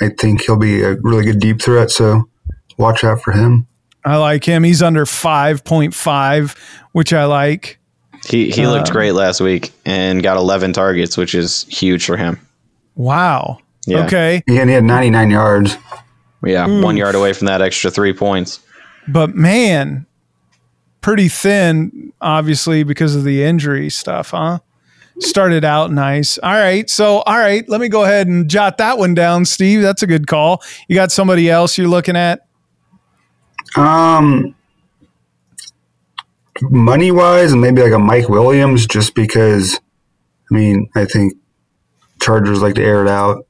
I 0.00 0.08
think 0.10 0.42
he'll 0.42 0.56
be 0.56 0.82
a 0.82 0.94
really 0.96 1.24
good 1.24 1.40
deep 1.40 1.60
threat. 1.60 1.90
So 1.90 2.28
watch 2.76 3.04
out 3.04 3.22
for 3.22 3.32
him. 3.32 3.66
I 4.04 4.16
like 4.16 4.44
him. 4.44 4.62
He's 4.64 4.82
under 4.82 5.04
5.5, 5.04 6.56
which 6.92 7.12
I 7.12 7.24
like. 7.24 7.78
He 8.26 8.50
he 8.50 8.66
looked 8.66 8.88
Uh, 8.90 8.92
great 8.92 9.12
last 9.12 9.40
week 9.40 9.72
and 9.84 10.22
got 10.22 10.36
11 10.36 10.72
targets, 10.72 11.16
which 11.16 11.34
is 11.34 11.64
huge 11.64 12.04
for 12.04 12.16
him. 12.16 12.38
Wow. 12.96 13.58
Yeah. 13.86 14.04
Okay. 14.06 14.42
And 14.48 14.68
he 14.68 14.74
had 14.74 14.84
99 14.84 15.30
yards. 15.30 15.76
Yeah, 16.44 16.66
one 16.82 16.96
yard 16.96 17.14
away 17.16 17.32
from 17.32 17.46
that 17.46 17.60
extra 17.62 17.90
three 17.90 18.12
points. 18.12 18.60
But 19.08 19.34
man, 19.34 20.06
pretty 21.00 21.28
thin, 21.28 22.12
obviously, 22.20 22.84
because 22.84 23.16
of 23.16 23.24
the 23.24 23.42
injury 23.42 23.90
stuff, 23.90 24.30
huh? 24.30 24.60
Started 25.20 25.64
out 25.64 25.90
nice. 25.92 26.38
All 26.38 26.52
right. 26.52 26.88
So, 26.88 27.18
all 27.20 27.38
right. 27.38 27.68
Let 27.68 27.80
me 27.80 27.88
go 27.88 28.04
ahead 28.04 28.28
and 28.28 28.48
jot 28.48 28.78
that 28.78 28.98
one 28.98 29.14
down, 29.14 29.44
Steve. 29.44 29.82
That's 29.82 30.02
a 30.02 30.06
good 30.06 30.26
call. 30.26 30.62
You 30.88 30.94
got 30.94 31.10
somebody 31.10 31.50
else 31.50 31.76
you're 31.76 31.88
looking 31.88 32.16
at? 32.16 32.46
Um, 33.76 34.54
money 36.62 37.10
wise, 37.10 37.52
and 37.52 37.60
maybe 37.60 37.82
like 37.82 37.92
a 37.92 37.98
Mike 37.98 38.28
Williams, 38.28 38.86
just 38.86 39.14
because. 39.14 39.80
I 40.50 40.54
mean, 40.54 40.88
I 40.96 41.04
think 41.04 41.34
Chargers 42.22 42.62
like 42.62 42.74
to 42.76 42.82
air 42.82 43.02
it 43.02 43.08
out. 43.08 43.46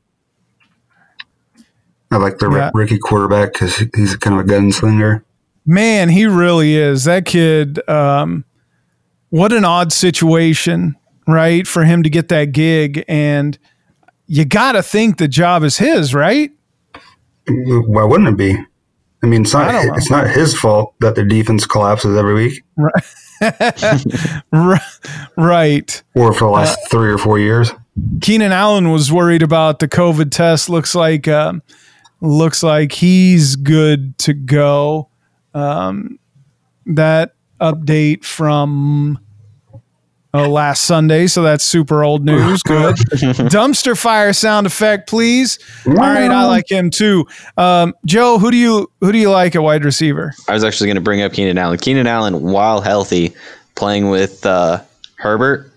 I 2.10 2.16
like 2.16 2.38
the 2.38 2.50
Yeah. 2.50 2.70
rookie 2.74 2.98
quarterback 2.98 3.52
because 3.52 3.76
he's 3.94 4.16
kind 4.16 4.38
of 4.38 4.44
a 4.44 4.48
gunslinger. 4.48 5.22
Man, 5.64 6.08
he 6.08 6.26
really 6.26 6.74
is. 6.76 7.04
That 7.04 7.24
kid, 7.24 7.86
um, 7.88 8.44
what 9.30 9.52
an 9.52 9.64
odd 9.64 9.92
situation, 9.92 10.96
right? 11.28 11.64
For 11.68 11.84
him 11.84 12.02
to 12.02 12.10
get 12.10 12.28
that 12.30 12.46
gig. 12.52 13.04
And 13.06 13.56
you 14.26 14.44
got 14.44 14.72
to 14.72 14.82
think 14.82 15.18
the 15.18 15.28
job 15.28 15.62
is 15.62 15.76
his, 15.78 16.12
right? 16.14 16.50
Why 17.46 18.02
wouldn't 18.04 18.28
it 18.28 18.36
be? 18.36 18.56
I 19.22 19.26
mean, 19.26 19.42
it's 19.42 19.52
not 19.52 19.72
it's 19.96 20.10
not 20.10 20.28
his 20.28 20.58
fault 20.58 20.94
that 21.00 21.14
the 21.14 21.24
defense 21.24 21.66
collapses 21.66 22.16
every 22.16 22.34
week, 22.34 22.62
Right. 22.76 23.04
Right. 25.36 26.02
or 26.14 26.32
for 26.32 26.44
the 26.44 26.50
last 26.50 26.78
Uh, 26.78 26.88
three 26.90 27.10
or 27.12 27.18
four 27.18 27.38
years. 27.38 27.70
Keenan 28.20 28.52
Allen 28.52 28.90
was 28.90 29.10
worried 29.12 29.42
about 29.42 29.78
the 29.80 29.88
COVID 29.88 30.30
test. 30.30 30.68
Looks 30.68 30.94
like 30.94 31.26
um, 31.26 31.62
looks 32.20 32.62
like 32.62 32.92
he's 32.92 33.56
good 33.56 34.16
to 34.18 34.34
go. 34.34 35.08
Um, 35.54 36.18
that 36.86 37.34
update 37.60 38.24
from 38.24 39.18
oh, 40.34 40.48
last 40.48 40.84
Sunday, 40.84 41.26
so 41.26 41.42
that's 41.42 41.64
super 41.64 42.04
old 42.04 42.24
news. 42.24 42.62
Good 42.62 42.96
dumpster 43.50 43.96
fire 43.96 44.32
sound 44.32 44.66
effect, 44.66 45.08
please. 45.08 45.58
All 45.86 45.94
right, 45.94 46.30
I 46.30 46.44
like 46.46 46.70
him 46.70 46.90
too. 46.90 47.26
Um, 47.56 47.94
Joe, 48.04 48.38
who 48.38 48.50
do 48.50 48.56
you 48.56 48.90
who 49.00 49.12
do 49.12 49.18
you 49.18 49.30
like 49.30 49.54
at 49.54 49.62
wide 49.62 49.84
receiver? 49.84 50.32
I 50.48 50.54
was 50.54 50.64
actually 50.64 50.88
going 50.88 50.96
to 50.96 51.02
bring 51.02 51.22
up 51.22 51.32
Keenan 51.32 51.58
Allen. 51.58 51.78
Keenan 51.78 52.06
Allen, 52.06 52.42
while 52.42 52.80
healthy, 52.80 53.34
playing 53.74 54.10
with 54.10 54.44
uh, 54.44 54.82
Herbert, 55.16 55.72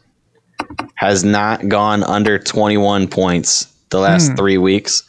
has 0.95 1.23
not 1.23 1.67
gone 1.67 2.03
under 2.03 2.37
21 2.39 3.07
points 3.07 3.65
the 3.89 3.99
last 3.99 4.35
three 4.37 4.57
weeks. 4.57 5.03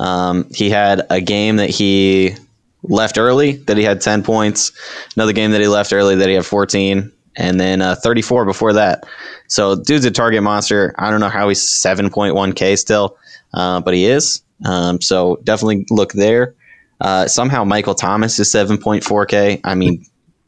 Um, 0.00 0.46
he 0.52 0.70
had 0.70 1.06
a 1.10 1.20
game 1.20 1.56
that 1.56 1.70
he 1.70 2.34
left 2.82 3.16
early 3.16 3.52
that 3.52 3.76
he 3.76 3.84
had 3.84 4.00
10 4.00 4.22
points, 4.22 4.72
another 5.16 5.32
game 5.32 5.52
that 5.52 5.60
he 5.60 5.68
left 5.68 5.92
early 5.92 6.16
that 6.16 6.28
he 6.28 6.34
had 6.34 6.44
14, 6.44 7.10
and 7.36 7.60
then 7.60 7.82
uh, 7.82 7.94
34 7.96 8.44
before 8.44 8.72
that. 8.74 9.04
So, 9.48 9.76
dude's 9.76 10.04
a 10.04 10.10
target 10.10 10.42
monster. 10.42 10.94
I 10.98 11.10
don't 11.10 11.20
know 11.20 11.28
how 11.28 11.48
he's 11.48 11.62
7.1K 11.62 12.78
still, 12.78 13.16
uh, 13.52 13.80
but 13.80 13.94
he 13.94 14.06
is. 14.06 14.42
Um, 14.64 15.00
so, 15.00 15.40
definitely 15.44 15.86
look 15.90 16.12
there. 16.12 16.54
Uh, 17.00 17.26
somehow 17.26 17.64
Michael 17.64 17.94
Thomas 17.94 18.38
is 18.38 18.52
7.4K. 18.52 19.60
I 19.64 19.74
mean, 19.74 20.04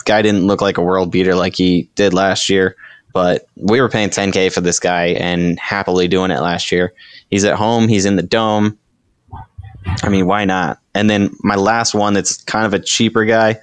guy 0.06 0.22
didn't 0.22 0.46
look 0.46 0.62
like 0.62 0.78
a 0.78 0.82
world 0.82 1.10
beater 1.10 1.34
like 1.34 1.54
he 1.54 1.90
did 1.96 2.14
last 2.14 2.48
year, 2.48 2.76
but 3.12 3.46
we 3.56 3.80
were 3.80 3.88
paying 3.88 4.08
10K 4.08 4.52
for 4.52 4.62
this 4.62 4.80
guy 4.80 5.08
and 5.08 5.58
happily 5.58 6.08
doing 6.08 6.30
it 6.30 6.40
last 6.40 6.72
year. 6.72 6.94
He's 7.28 7.44
at 7.44 7.56
home, 7.56 7.88
he's 7.88 8.06
in 8.06 8.16
the 8.16 8.22
dome. 8.22 8.78
I 10.02 10.08
mean, 10.08 10.26
why 10.26 10.44
not? 10.44 10.78
And 10.94 11.10
then 11.10 11.30
my 11.40 11.56
last 11.56 11.94
one 11.94 12.14
that's 12.14 12.42
kind 12.44 12.66
of 12.66 12.72
a 12.74 12.78
cheaper 12.78 13.24
guy, 13.24 13.60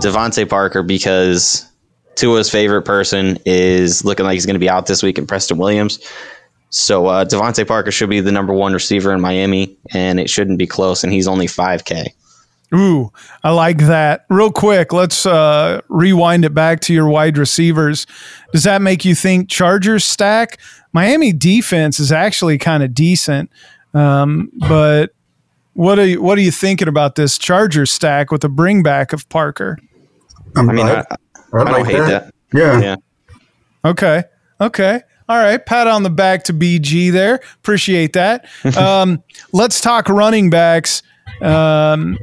DeVante 0.00 0.48
Parker, 0.48 0.82
because 0.82 1.66
Tua's 2.14 2.50
favorite 2.50 2.82
person 2.82 3.38
is 3.46 4.04
looking 4.04 4.26
like 4.26 4.34
he's 4.34 4.46
going 4.46 4.54
to 4.54 4.60
be 4.60 4.68
out 4.68 4.86
this 4.86 5.02
week 5.02 5.18
in 5.18 5.26
Preston 5.26 5.58
Williams. 5.58 5.98
So 6.70 7.06
uh, 7.06 7.24
DeVante 7.24 7.66
Parker 7.66 7.90
should 7.90 8.08
be 8.08 8.20
the 8.20 8.32
number 8.32 8.54
one 8.54 8.72
receiver 8.72 9.12
in 9.12 9.20
Miami, 9.20 9.76
and 9.92 10.18
it 10.18 10.30
shouldn't 10.30 10.58
be 10.58 10.66
close. 10.66 11.04
And 11.04 11.12
he's 11.12 11.28
only 11.28 11.46
5K. 11.46 12.06
Ooh, 12.74 13.12
I 13.44 13.50
like 13.50 13.78
that. 13.78 14.24
Real 14.30 14.50
quick, 14.50 14.94
let's 14.94 15.26
uh, 15.26 15.82
rewind 15.88 16.46
it 16.46 16.54
back 16.54 16.80
to 16.82 16.94
your 16.94 17.06
wide 17.06 17.36
receivers. 17.36 18.06
Does 18.52 18.64
that 18.64 18.80
make 18.80 19.04
you 19.04 19.14
think 19.14 19.50
Chargers 19.50 20.04
stack? 20.04 20.58
Miami 20.94 21.32
defense 21.32 22.00
is 22.00 22.10
actually 22.10 22.56
kind 22.56 22.82
of 22.82 22.94
decent, 22.94 23.50
um, 23.92 24.50
but 24.68 25.14
what 25.74 25.98
are 25.98 26.06
you, 26.06 26.22
what 26.22 26.38
are 26.38 26.42
you 26.42 26.50
thinking 26.50 26.88
about 26.88 27.14
this 27.14 27.36
Chargers 27.36 27.90
stack 27.90 28.30
with 28.30 28.40
the 28.40 28.48
bring 28.48 28.82
back 28.82 29.12
of 29.12 29.28
Parker? 29.28 29.78
I'm, 30.56 30.70
I 30.70 30.72
mean, 30.72 30.86
I, 30.86 31.04
I, 31.52 31.58
I 31.60 31.64
don't 31.64 31.84
hate 31.86 31.98
that. 31.98 32.34
Yeah. 32.52 32.80
Yeah. 32.80 32.96
Okay, 33.84 34.22
okay, 34.60 35.00
all 35.28 35.38
right. 35.38 35.64
Pat 35.64 35.86
on 35.88 36.02
the 36.04 36.10
back 36.10 36.44
to 36.44 36.52
BG 36.54 37.10
there. 37.12 37.40
Appreciate 37.56 38.12
that. 38.14 38.46
Um, 38.76 39.22
let's 39.52 39.80
talk 39.80 40.08
running 40.08 40.50
backs. 40.50 41.02
Um, 41.40 42.18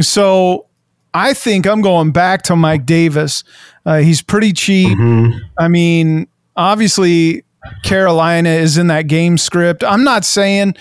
so 0.00 0.66
I 1.14 1.32
think 1.34 1.66
I'm 1.66 1.80
going 1.80 2.10
back 2.10 2.42
to 2.44 2.56
Mike 2.56 2.86
Davis. 2.86 3.44
Uh, 3.84 3.98
he's 3.98 4.20
pretty 4.22 4.52
cheap. 4.52 4.96
Mhm. 4.98 5.38
I 5.58 5.68
mean, 5.68 6.26
obviously 6.56 7.44
Carolina 7.84 8.50
is 8.50 8.78
in 8.78 8.88
that 8.88 9.06
game 9.06 9.38
script. 9.38 9.84
I'm 9.84 10.02
not 10.04 10.24
saying 10.24 10.74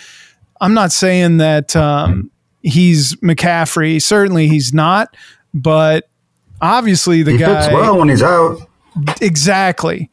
I'm 0.61 0.73
not 0.73 0.91
saying 0.91 1.37
that 1.37 1.75
um, 1.75 2.31
he's 2.63 3.15
McCaffrey. 3.17 4.01
Certainly 4.01 4.47
he's 4.47 4.73
not, 4.73 5.15
but 5.53 6.09
obviously 6.61 7.23
the 7.23 7.31
He 7.33 7.37
guy 7.37 7.61
fits 7.61 7.73
well 7.73 7.97
when 7.99 8.09
he's 8.09 8.23
out. 8.23 8.57
exactly. 9.21 10.09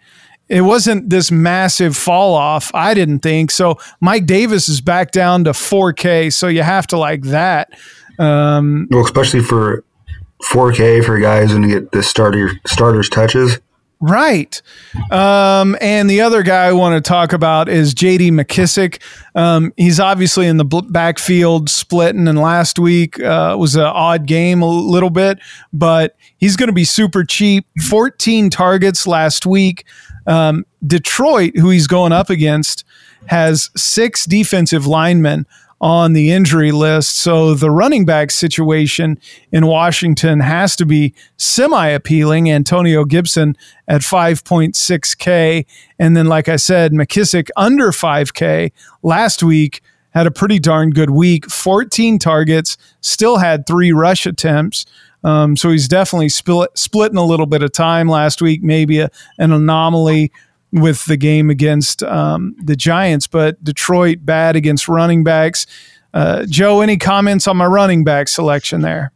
It 0.48 0.62
wasn't 0.62 1.08
this 1.08 1.30
massive 1.30 1.96
fall 1.96 2.34
off. 2.34 2.70
I 2.74 2.92
didn't 2.94 3.20
think 3.20 3.50
so. 3.50 3.78
Mike 4.00 4.26
Davis 4.26 4.68
is 4.68 4.80
back 4.80 5.10
down 5.10 5.44
to 5.44 5.50
4K, 5.52 6.32
so 6.32 6.46
you 6.48 6.62
have 6.62 6.86
to 6.88 6.98
like 6.98 7.22
that. 7.22 7.70
Um, 8.18 8.86
Well, 8.90 9.04
especially 9.04 9.40
for 9.40 9.82
4K 10.52 11.04
for 11.04 11.18
guys 11.18 11.52
when 11.52 11.62
to 11.62 11.68
get 11.68 11.92
the 11.92 12.02
starter 12.02 12.50
starters 12.66 13.08
touches. 13.08 13.60
Right. 14.02 14.60
Um, 15.12 15.76
and 15.80 16.10
the 16.10 16.22
other 16.22 16.42
guy 16.42 16.64
I 16.66 16.72
want 16.72 17.02
to 17.02 17.08
talk 17.08 17.32
about 17.32 17.68
is 17.68 17.94
JD 17.94 18.32
McKissic. 18.32 19.00
Um, 19.36 19.72
he's 19.76 20.00
obviously 20.00 20.48
in 20.48 20.56
the 20.56 20.64
backfield 20.64 21.70
splitting, 21.70 22.26
and 22.26 22.36
last 22.36 22.80
week 22.80 23.20
uh, 23.20 23.54
was 23.56 23.76
an 23.76 23.82
odd 23.82 24.26
game 24.26 24.60
a 24.60 24.66
little 24.66 25.08
bit, 25.08 25.38
but 25.72 26.16
he's 26.36 26.56
going 26.56 26.66
to 26.66 26.72
be 26.72 26.84
super 26.84 27.22
cheap. 27.22 27.64
14 27.80 28.50
targets 28.50 29.06
last 29.06 29.46
week. 29.46 29.84
Um, 30.26 30.66
Detroit, 30.84 31.56
who 31.56 31.70
he's 31.70 31.86
going 31.86 32.10
up 32.10 32.28
against, 32.28 32.84
has 33.26 33.70
six 33.76 34.24
defensive 34.24 34.84
linemen 34.84 35.46
on 35.82 36.12
the 36.12 36.30
injury 36.30 36.70
list. 36.70 37.18
So 37.18 37.54
the 37.54 37.70
running 37.70 38.06
back 38.06 38.30
situation 38.30 39.18
in 39.50 39.66
Washington 39.66 40.38
has 40.38 40.76
to 40.76 40.86
be 40.86 41.12
semi 41.36 41.88
appealing. 41.88 42.50
Antonio 42.50 43.04
Gibson 43.04 43.56
at 43.88 44.02
5.6K. 44.02 45.66
And 45.98 46.16
then, 46.16 46.26
like 46.26 46.48
I 46.48 46.56
said, 46.56 46.92
McKissic 46.92 47.48
under 47.56 47.88
5K 47.90 48.70
last 49.02 49.42
week 49.42 49.82
had 50.10 50.26
a 50.26 50.30
pretty 50.30 50.58
darn 50.58 50.90
good 50.90 51.10
week 51.10 51.50
14 51.50 52.18
targets, 52.18 52.76
still 53.00 53.38
had 53.38 53.66
three 53.66 53.92
rush 53.92 54.24
attempts. 54.26 54.86
Um, 55.24 55.56
so 55.56 55.70
he's 55.70 55.88
definitely 55.88 56.28
split, 56.28 56.70
splitting 56.74 57.16
a 57.16 57.24
little 57.24 57.46
bit 57.46 57.62
of 57.62 57.72
time 57.72 58.08
last 58.08 58.42
week, 58.42 58.62
maybe 58.62 59.00
a, 59.00 59.10
an 59.38 59.52
anomaly 59.52 60.30
with 60.72 61.04
the 61.04 61.16
game 61.16 61.50
against 61.50 62.02
um, 62.02 62.56
the 62.58 62.74
Giants, 62.74 63.26
but 63.26 63.62
Detroit 63.62 64.18
bad 64.22 64.56
against 64.56 64.88
running 64.88 65.22
backs. 65.22 65.66
Uh, 66.14 66.44
Joe, 66.46 66.80
any 66.80 66.96
comments 66.96 67.46
on 67.46 67.56
my 67.56 67.66
running 67.66 68.04
back 68.04 68.28
selection 68.28 68.80
there? 68.80 69.12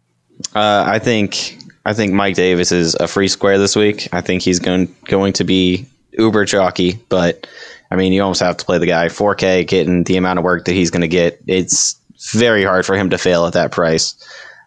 Uh, 0.55 0.85
I 0.87 0.99
think 0.99 1.59
I 1.85 1.93
think 1.93 2.13
Mike 2.13 2.35
Davis 2.35 2.73
is 2.73 2.95
a 2.97 3.09
free 3.09 3.29
square 3.29 3.59
this 3.59 3.77
week. 3.77 4.09
I 4.13 4.21
think 4.21 4.43
he's 4.43 4.59
going 4.59 4.95
going 5.05 5.33
to 5.35 5.45
be 5.45 5.87
uber 6.13 6.45
chalky, 6.45 6.99
but 7.09 7.47
I 7.91 7.97
mean, 7.97 8.13
you 8.13 8.23
almost 8.23 8.41
have 8.41 8.57
to 8.57 8.65
play 8.65 8.79
the 8.79 8.87
guy 8.87 9.07
4K, 9.07 9.67
getting 9.67 10.05
the 10.05 10.17
amount 10.17 10.39
of 10.39 10.45
work 10.45 10.65
that 10.65 10.73
he's 10.73 10.91
going 10.91 11.03
to 11.03 11.09
get. 11.09 11.41
It's 11.47 11.95
very 12.33 12.65
hard 12.65 12.85
for 12.85 12.97
him 12.97 13.11
to 13.11 13.19
fail 13.19 13.47
at 13.47 13.53
that 13.53 13.73
price. 13.73 14.15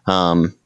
Um, 0.06 0.56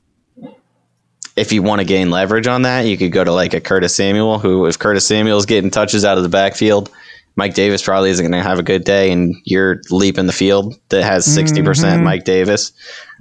if 1.37 1.53
you 1.53 1.63
want 1.63 1.81
to 1.81 1.85
gain 1.85 2.11
leverage 2.11 2.47
on 2.47 2.63
that, 2.63 2.83
you 2.83 2.97
could 2.97 3.13
go 3.13 3.25
to 3.25 3.33
like 3.33 3.55
a 3.55 3.61
Curtis 3.61 3.95
Samuel, 3.97 4.39
who 4.39 4.67
if 4.67 4.79
Curtis 4.79 5.07
Samuel's 5.07 5.47
getting 5.47 5.71
touches 5.71 6.05
out 6.05 6.17
of 6.17 6.23
the 6.23 6.29
backfield, 6.29 6.91
Mike 7.37 7.55
Davis 7.55 7.83
probably 7.83 8.11
isn't 8.11 8.25
going 8.31 8.41
to 8.41 8.49
have 8.49 8.61
a 8.61 8.63
good 8.63 8.85
day, 8.85 9.11
and 9.11 9.35
you're 9.45 9.81
leaping 9.91 10.27
the 10.27 10.33
field 10.33 10.79
that 10.91 11.03
has 11.03 11.27
60% 11.27 12.01
Mhm. 12.01 12.05
Mike 12.05 12.25
Davis. 12.25 12.71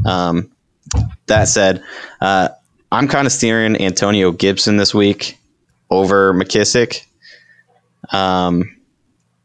Um, 0.06 0.52
that 1.26 1.48
said, 1.48 1.82
uh, 2.22 2.50
I'm 2.92 3.08
kind 3.08 3.26
of 3.26 3.32
steering 3.32 3.82
Antonio 3.82 4.32
Gibson 4.32 4.78
this 4.78 4.94
week 4.94 5.40
over 5.90 6.34
McKissick 6.34 7.02
um, 8.12 8.76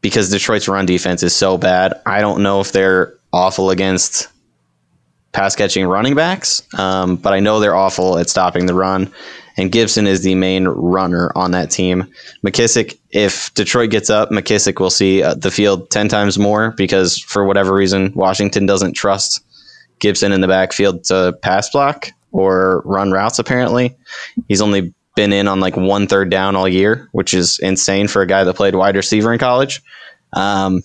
because 0.01 0.29
Detroit's 0.29 0.67
run 0.67 0.85
defense 0.85 1.23
is 1.23 1.35
so 1.35 1.57
bad. 1.57 1.93
I 2.05 2.21
don't 2.21 2.43
know 2.43 2.59
if 2.59 2.71
they're 2.71 3.15
awful 3.33 3.71
against 3.71 4.27
pass 5.31 5.55
catching 5.55 5.85
running 5.85 6.15
backs, 6.15 6.61
um, 6.77 7.15
but 7.15 7.33
I 7.33 7.39
know 7.39 7.59
they're 7.59 7.75
awful 7.75 8.17
at 8.17 8.29
stopping 8.29 8.65
the 8.65 8.73
run. 8.73 9.11
And 9.57 9.71
Gibson 9.71 10.07
is 10.07 10.23
the 10.23 10.35
main 10.35 10.69
runner 10.69 11.33
on 11.35 11.51
that 11.51 11.69
team. 11.69 12.09
McKissic, 12.45 12.97
if 13.11 13.53
Detroit 13.55 13.89
gets 13.89 14.09
up, 14.09 14.29
McKissic 14.29 14.79
will 14.79 14.89
see 14.89 15.21
uh, 15.21 15.33
the 15.33 15.51
field 15.51 15.89
10 15.89 16.07
times 16.07 16.39
more 16.39 16.71
because 16.71 17.19
for 17.19 17.43
whatever 17.43 17.73
reason, 17.73 18.13
Washington 18.15 18.65
doesn't 18.65 18.93
trust 18.93 19.43
Gibson 19.99 20.31
in 20.31 20.39
the 20.39 20.47
backfield 20.47 21.03
to 21.05 21.37
pass 21.41 21.69
block 21.69 22.07
or 22.31 22.81
run 22.85 23.11
routes, 23.11 23.37
apparently. 23.37 23.97
He's 24.47 24.61
only 24.61 24.93
been 25.15 25.33
in 25.33 25.49
on 25.49 25.59
like 25.59 25.75
one 25.75 26.07
third 26.07 26.29
down 26.29 26.55
all 26.55 26.67
year, 26.67 27.09
which 27.11 27.33
is 27.33 27.59
insane 27.59 28.07
for 28.07 28.21
a 28.21 28.27
guy 28.27 28.45
that 28.45 28.55
played 28.55 28.75
wide 28.75 28.95
receiver 28.95 29.33
in 29.33 29.39
college. 29.39 29.81
Um, 30.31 30.83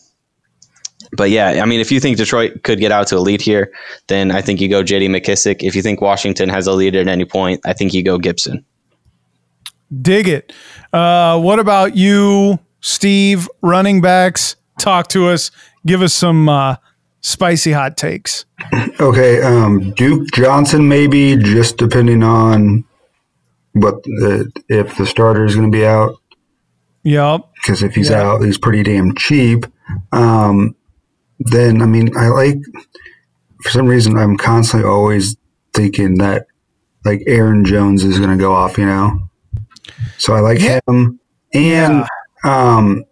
but 1.17 1.31
yeah, 1.31 1.61
I 1.63 1.65
mean, 1.67 1.81
if 1.81 1.91
you 1.93 2.01
think 2.01 2.17
Detroit 2.17 2.63
could 2.63 2.79
get 2.81 2.93
out 2.93 3.07
to 3.09 3.17
a 3.17 3.21
lead 3.21 3.41
here, 3.41 3.73
then 4.09 4.31
I 4.31 4.41
think 4.41 4.61
you 4.61 4.69
go 4.69 4.83
JD 4.83 5.09
McKissic. 5.09 5.63
If 5.63 5.75
you 5.77 5.83
think 5.83 6.01
Washington 6.01 6.49
has 6.49 6.67
a 6.67 6.73
lead 6.73 6.97
at 6.97 7.09
any 7.09 7.25
point, 7.25 7.61
I 7.65 7.73
think 7.73 7.93
you 7.95 8.03
go 8.03 8.19
Gibson. 8.19 8.65
Dig 10.01 10.29
it. 10.29 10.53
Uh, 10.93 11.39
what 11.41 11.59
about 11.59 11.97
you, 11.97 12.59
Steve? 12.81 13.49
Running 13.63 14.01
backs, 14.01 14.57
talk 14.79 15.09
to 15.09 15.29
us. 15.29 15.51
Give 15.87 16.03
us 16.03 16.15
some 16.15 16.49
uh, 16.49 16.77
spicy 17.21 17.73
hot 17.73 17.97
takes. 17.97 18.45
Okay, 19.01 19.43
um, 19.43 19.93
Duke 19.93 20.29
Johnson 20.33 20.89
maybe 20.89 21.37
just 21.37 21.77
depending 21.77 22.23
on 22.23 22.85
what 23.73 24.03
the, 24.05 24.51
if 24.69 24.97
the 24.97 25.07
starter 25.07 25.45
is 25.45 25.55
going 25.55 25.71
to 25.71 25.77
be 25.77 25.85
out 25.85 26.15
Yep. 27.03 27.43
because 27.57 27.83
if 27.83 27.95
he's 27.95 28.09
Yeah. 28.11 28.23
out, 28.23 28.43
he's 28.45 28.57
pretty 28.57 28.83
damn 28.83 29.15
cheap. 29.17 29.67
Um, 30.13 30.75
then 31.39 31.83
I 31.83 31.87
mean, 31.87 32.17
I 32.17 32.29
like 32.29 32.57
for 33.63 33.71
some 33.71 33.87
reason 33.87 34.17
I'm 34.17 34.37
constantly 34.37 34.89
always 34.89 35.37
thinking 35.73 36.19
that 36.19 36.47
like 37.05 37.23
Aaron 37.27 37.65
Jones 37.65 38.05
is 38.05 38.19
going 38.19 38.31
to 38.31 38.37
go 38.43 38.53
off, 38.53 38.79
you 38.79 38.87
know. 38.87 39.29
So 40.19 40.35
I 40.35 40.41
like 40.41 40.61
Yeah. 40.61 40.81
him, 40.87 41.21
and 41.53 42.07
um, 42.45 43.05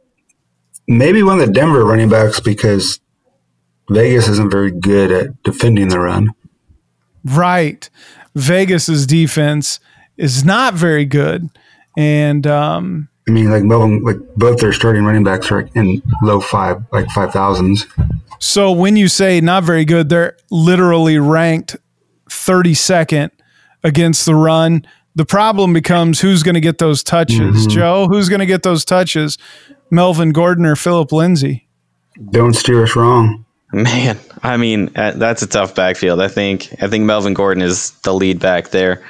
maybe 0.88 1.22
one 1.22 1.40
of 1.40 1.46
the 1.46 1.52
Denver 1.52 1.85
running 1.85 2.08
backs 2.08 2.40
because 2.40 3.00
Vegas 3.90 4.28
isn't 4.28 4.50
very 4.50 4.70
good 4.70 5.11
at 5.11 5.42
defending 5.42 5.88
the 5.88 5.98
run. 6.00 6.30
Right. 7.24 7.88
Vegas's 8.35 9.06
defense 9.06 9.80
is 10.16 10.44
not 10.44 10.74
very 10.74 11.04
good. 11.04 11.48
And 11.96 12.46
um, 12.46 13.08
I 13.33 13.35
mean, 13.35 13.51
like 13.51 13.62
Melvin, 13.62 14.03
like 14.03 14.18
both 14.37 14.59
their 14.59 14.75
starting 14.75 15.07
running 15.07 15.25
backs 15.25 15.51
are 15.51 15.61
in 15.75 16.03
low 16.23 16.38
five, 16.38 16.85
like 16.92 17.09
five 17.12 17.33
thousands. 17.33 17.87
so 18.38 18.71
when 18.71 18.95
you 18.95 19.09
say 19.09 19.40
not 19.40 19.64
very 19.64 19.87
good, 19.87 20.11
they're 20.11 20.37
literally 20.51 21.16
ranked 21.18 21.75
32nd 22.29 23.31
against 23.83 24.27
the 24.27 24.35
run. 24.35 24.85
The 25.14 25.25
problem 25.25 25.73
becomes 25.73 26.21
who's 26.21 26.42
going 26.42 26.57
to 26.57 26.61
get 26.61 26.77
those 26.77 27.03
touches. 27.03 27.66
Joe, 27.66 28.07
who's 28.07 28.29
going 28.29 28.40
to 28.40 28.47
get 28.47 28.64
those 28.64 28.85
touches? 28.85 29.38
Melvin 29.90 30.33
Gordon 30.33 30.66
or 30.66 30.77
Philip 30.77 31.11
Lindsay? 31.11 31.66
Don't 32.33 32.53
steer 32.53 32.83
us 32.83 32.95
wrong. 32.95 33.47
Man, 33.73 34.18
I 34.42 34.59
mean, 34.59 34.90
uh, 34.95 35.12
that's 35.12 35.40
a 35.40 35.47
tough 35.47 35.75
backfield. 35.75 36.21
I 36.21 36.29
think 36.29 36.68
I 36.83 36.88
think 36.88 37.05
Melvin 37.05 37.33
Gordon 37.33 37.62
is 37.62 37.92
the 38.03 38.12
lead 38.12 38.40
back 38.40 38.68
there. 38.68 39.03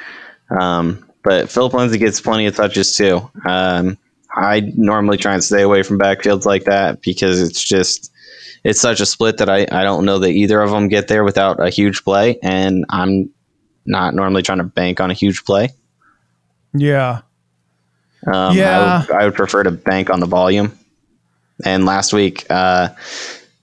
Um, 0.60 1.04
but 1.24 1.50
Philip 1.50 1.74
Lindsay 1.74 1.98
gets 1.98 2.20
plenty 2.20 2.46
of 2.46 2.54
touches 2.54 2.96
too. 2.96 3.28
Um, 3.44 3.98
I 4.34 4.72
normally 4.76 5.18
try 5.18 5.34
and 5.34 5.44
stay 5.44 5.62
away 5.62 5.82
from 5.82 5.98
backfields 5.98 6.44
like 6.44 6.64
that 6.64 7.02
because 7.02 7.40
it's 7.40 7.62
just 7.62 8.10
it's 8.64 8.80
such 8.80 9.00
a 9.00 9.06
split 9.06 9.38
that 9.38 9.50
I, 9.50 9.66
I 9.70 9.82
don't 9.82 10.04
know 10.04 10.18
that 10.20 10.30
either 10.30 10.60
of 10.60 10.70
them 10.70 10.88
get 10.88 11.08
there 11.08 11.24
without 11.24 11.60
a 11.60 11.68
huge 11.68 12.04
play, 12.04 12.38
and 12.42 12.84
I'm 12.90 13.30
not 13.84 14.14
normally 14.14 14.42
trying 14.42 14.58
to 14.58 14.64
bank 14.64 15.00
on 15.00 15.10
a 15.10 15.14
huge 15.14 15.44
play. 15.44 15.70
Yeah. 16.74 17.22
Um, 18.32 18.56
Yeah. 18.56 18.78
I 18.78 19.00
would, 19.00 19.10
I 19.10 19.24
would 19.24 19.34
prefer 19.34 19.64
to 19.64 19.70
bank 19.70 20.10
on 20.10 20.20
the 20.20 20.26
volume. 20.26 20.78
And 21.64 21.84
last 21.84 22.12
week, 22.12 22.46
uh, 22.50 22.90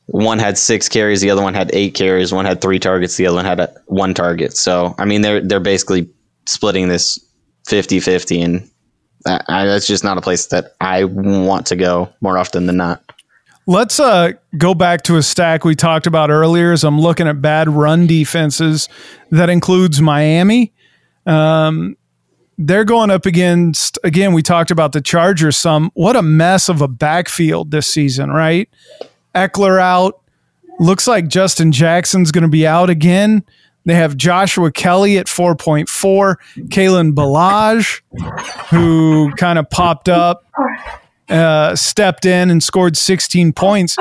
one 0.07 0.39
had 0.39 0.57
six 0.57 0.89
carries, 0.89 1.21
the 1.21 1.29
other 1.29 1.41
one 1.41 1.53
had 1.53 1.69
eight 1.73 1.93
carries. 1.93 2.33
One 2.33 2.45
had 2.45 2.61
three 2.61 2.79
targets, 2.79 3.15
the 3.17 3.27
other 3.27 3.37
one 3.37 3.45
had 3.45 3.59
a, 3.59 3.73
one 3.85 4.13
target. 4.13 4.55
So, 4.57 4.95
I 4.97 5.05
mean, 5.05 5.21
they're 5.21 5.41
they're 5.41 5.59
basically 5.59 6.09
splitting 6.45 6.87
this 6.87 7.19
50-50, 7.67 8.43
and 8.43 8.69
I, 9.25 9.65
that's 9.65 9.87
just 9.87 10.03
not 10.03 10.17
a 10.17 10.21
place 10.21 10.47
that 10.47 10.75
I 10.79 11.03
want 11.03 11.65
to 11.67 11.75
go 11.75 12.09
more 12.21 12.37
often 12.37 12.65
than 12.67 12.77
not. 12.77 13.03
Let's 13.67 13.99
uh, 13.99 14.31
go 14.57 14.73
back 14.73 15.03
to 15.03 15.17
a 15.17 15.23
stack 15.23 15.63
we 15.63 15.75
talked 15.75 16.07
about 16.07 16.31
earlier 16.31 16.71
as 16.71 16.83
I'm 16.83 16.99
looking 16.99 17.27
at 17.27 17.41
bad 17.41 17.69
run 17.69 18.07
defenses. 18.07 18.89
That 19.29 19.49
includes 19.49 20.01
Miami. 20.01 20.73
Um, 21.25 21.95
they're 22.57 22.85
going 22.85 23.11
up 23.11 23.25
against, 23.25 23.99
again, 24.03 24.33
we 24.33 24.41
talked 24.41 24.71
about 24.71 24.93
the 24.93 25.01
Chargers 25.01 25.55
some. 25.55 25.91
What 25.93 26.15
a 26.15 26.21
mess 26.21 26.67
of 26.67 26.81
a 26.81 26.87
backfield 26.87 27.71
this 27.71 27.87
season, 27.87 28.31
right? 28.31 28.67
Ekeler 29.35 29.79
out. 29.79 30.19
Looks 30.79 31.07
like 31.07 31.27
Justin 31.27 31.71
Jackson's 31.71 32.31
going 32.31 32.41
to 32.41 32.47
be 32.49 32.65
out 32.65 32.89
again. 32.89 33.43
They 33.89 33.95
have 33.95 34.15
Joshua 34.15 34.71
Kelley 34.71 35.17
at 35.17 35.25
4.4, 35.25 36.35
Kalen 36.67 37.13
Ballage, 37.13 38.01
who 38.69 39.31
kind 39.35 39.57
of 39.57 39.67
popped 39.69 40.07
up 40.07 40.45
uh, 41.29 41.75
stepped 41.75 42.25
in 42.25 42.49
and 42.49 42.63
scored 42.63 42.97
16 42.97 43.53
points. 43.53 43.97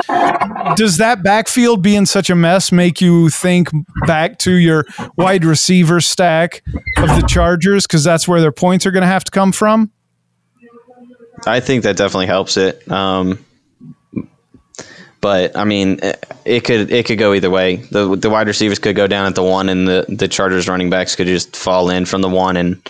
Does 0.75 0.97
that 0.97 1.23
backfield 1.23 1.81
being 1.81 2.05
such 2.05 2.29
a 2.29 2.35
mess 2.35 2.71
make 2.71 3.01
you 3.01 3.29
think 3.29 3.69
back 4.05 4.39
to 4.39 4.53
your 4.53 4.85
wide 5.15 5.45
receiver 5.45 6.01
stack 6.01 6.63
of 6.97 7.07
the 7.09 7.25
Chargers? 7.27 7.85
Because 7.87 8.03
that's 8.03 8.27
where 8.27 8.41
their 8.41 8.51
points 8.51 8.85
are 8.85 8.91
going 8.91 9.01
to 9.01 9.07
have 9.07 9.23
to 9.23 9.31
come 9.31 9.51
from. 9.51 9.91
I 11.47 11.61
think 11.61 11.83
that 11.83 11.95
definitely 11.97 12.27
helps 12.27 12.57
it. 12.57 12.89
Um, 12.91 13.43
but 15.21 15.55
I 15.57 15.65
mean, 15.65 15.99
it, 16.45 16.63
could 16.63 16.91
it 16.91 17.05
could 17.05 17.17
go 17.17 17.33
either 17.33 17.49
way. 17.49 17.77
The 17.77 18.15
the 18.15 18.29
wide 18.29 18.47
receivers 18.47 18.79
could 18.79 18.95
go 18.95 19.07
down 19.07 19.25
at 19.25 19.35
the 19.35 19.43
one, 19.43 19.69
and 19.69 19.87
the 19.87 20.05
the 20.07 20.27
Chargers 20.27 20.67
running 20.67 20.89
backs 20.89 21.15
could 21.15 21.27
just 21.27 21.55
fall 21.55 21.89
in 21.89 22.05
from 22.05 22.21
the 22.21 22.29
one, 22.29 22.57
and 22.57 22.81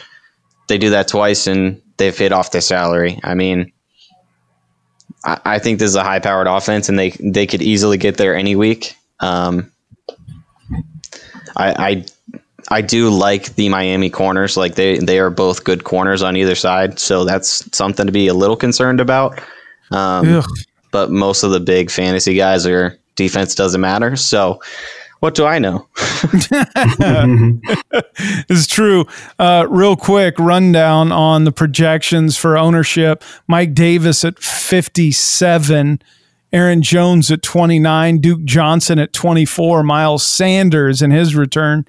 they 0.68 0.78
do 0.78 0.92
that 0.92 1.08
twice, 1.08 1.48
and 1.48 1.82
they've 1.98 2.18
hit 2.18 2.32
off 2.32 2.52
their 2.52 2.62
salary. 2.62 3.20
I 3.24 3.34
mean, 3.34 3.72
I, 5.24 5.40
I 5.46 5.60
think 5.60 5.80
this 5.80 5.90
is 5.90 5.96
a 5.96 6.04
high 6.04 6.20
powered 6.20 6.48
offense, 6.48 6.90
and 6.90 7.00
they 7.00 7.12
they 7.20 7.48
could 7.48 7.62
easily 7.62 7.98
get 7.98 8.18
there 8.18 8.36
any 8.36 8.56
week. 8.56 8.96
Um, 9.20 9.72
I, 11.56 11.74
I 11.90 12.06
I 12.70 12.82
do 12.82 13.10
like 13.10 13.56
the 13.56 13.70
Miami 13.70 14.10
corners. 14.10 14.56
Like 14.56 14.76
they 14.76 15.00
they 15.00 15.20
are 15.20 15.32
both 15.32 15.64
good 15.64 15.84
corners 15.84 16.22
on 16.22 16.36
either 16.36 16.56
side, 16.56 17.00
so 17.00 17.26
that's 17.26 17.76
something 17.76 18.06
to 18.06 18.12
be 18.12 18.28
a 18.28 18.34
little 18.34 18.58
concerned 18.58 19.02
about. 19.02 19.42
Um. 19.92 20.44
But 20.92 21.12
most 21.12 21.44
of 21.44 21.52
the 21.52 21.60
big 21.60 21.92
fantasy 21.92 22.34
guys 22.34 22.66
are 22.66 22.98
defense 23.16 23.56
doesn't 23.56 23.82
matter. 23.82 24.16
So 24.16 24.62
what 25.20 25.36
do 25.36 25.46
I 25.46 25.60
know? 25.60 25.88
It's 28.50 28.68
true. 28.68 29.06
Uh, 29.38 29.66
real 29.70 29.96
quick 29.96 30.38
rundown 30.40 31.12
on 31.12 31.46
the 31.46 31.52
projections 31.52 32.38
for 32.38 32.58
ownership 32.58 33.24
Mike 33.48 33.74
Davis 33.74 34.26
at 34.26 34.40
57. 34.40 36.02
Aaron 36.52 36.82
Jones 36.82 37.32
at 37.32 37.44
29, 37.44 38.18
Duke 38.20 38.44
Johnson 38.44 38.98
at 38.98 39.14
24, 39.14 39.84
Miles 39.84 40.26
Sanders 40.26 41.02
in 41.02 41.12
his 41.12 41.36
return 41.36 41.86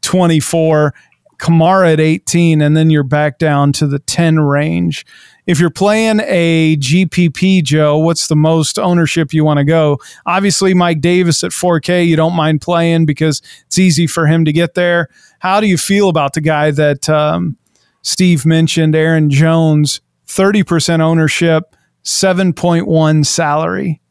24, 0.00 0.94
Kamara 1.38 1.92
at 1.92 2.00
18, 2.00 2.62
and 2.62 2.76
then 2.76 2.88
you're 2.88 3.02
back 3.02 3.38
down 3.38 3.72
to 3.74 3.86
the 3.86 3.98
10 3.98 4.40
range. 4.40 5.04
If 5.48 5.58
you're 5.58 5.70
playing 5.70 6.20
a 6.26 6.76
GPP, 6.76 7.64
Joe, 7.64 7.96
what's 7.96 8.28
the 8.28 8.36
most 8.36 8.78
ownership 8.78 9.32
you 9.32 9.46
want 9.46 9.56
to 9.56 9.64
go? 9.64 9.98
Obviously, 10.26 10.74
Mike 10.74 11.00
Davis 11.00 11.42
at 11.42 11.52
4K, 11.52 12.06
you 12.06 12.16
don't 12.16 12.34
mind 12.34 12.60
playing 12.60 13.06
because 13.06 13.40
it's 13.66 13.78
easy 13.78 14.06
for 14.06 14.26
him 14.26 14.44
to 14.44 14.52
get 14.52 14.74
there. 14.74 15.08
How 15.38 15.58
do 15.60 15.66
you 15.66 15.78
feel 15.78 16.10
about 16.10 16.34
the 16.34 16.42
guy 16.42 16.70
that 16.72 17.08
um, 17.08 17.56
Steve 18.02 18.44
mentioned, 18.44 18.94
Aaron 18.94 19.30
Jones, 19.30 20.02
30% 20.26 21.00
ownership, 21.00 21.74
7.1 22.04 23.24
salary 23.24 24.02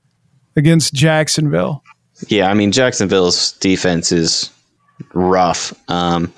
against 0.55 0.95
Jacksonville? 0.95 1.83
Yeah, 2.29 2.49
I 2.49 2.55
mean 2.55 2.71
Jacksonville's 2.71 3.51
defense 3.59 4.11
is 4.11 4.49
rough. 5.13 5.71
Um, 5.87 6.33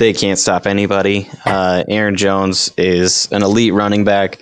they 0.00 0.14
can't 0.14 0.38
stop 0.38 0.66
anybody. 0.66 1.28
Uh, 1.44 1.84
Aaron 1.86 2.16
Jones 2.16 2.72
is 2.78 3.30
an 3.32 3.42
elite 3.42 3.74
running 3.74 4.02
back. 4.02 4.38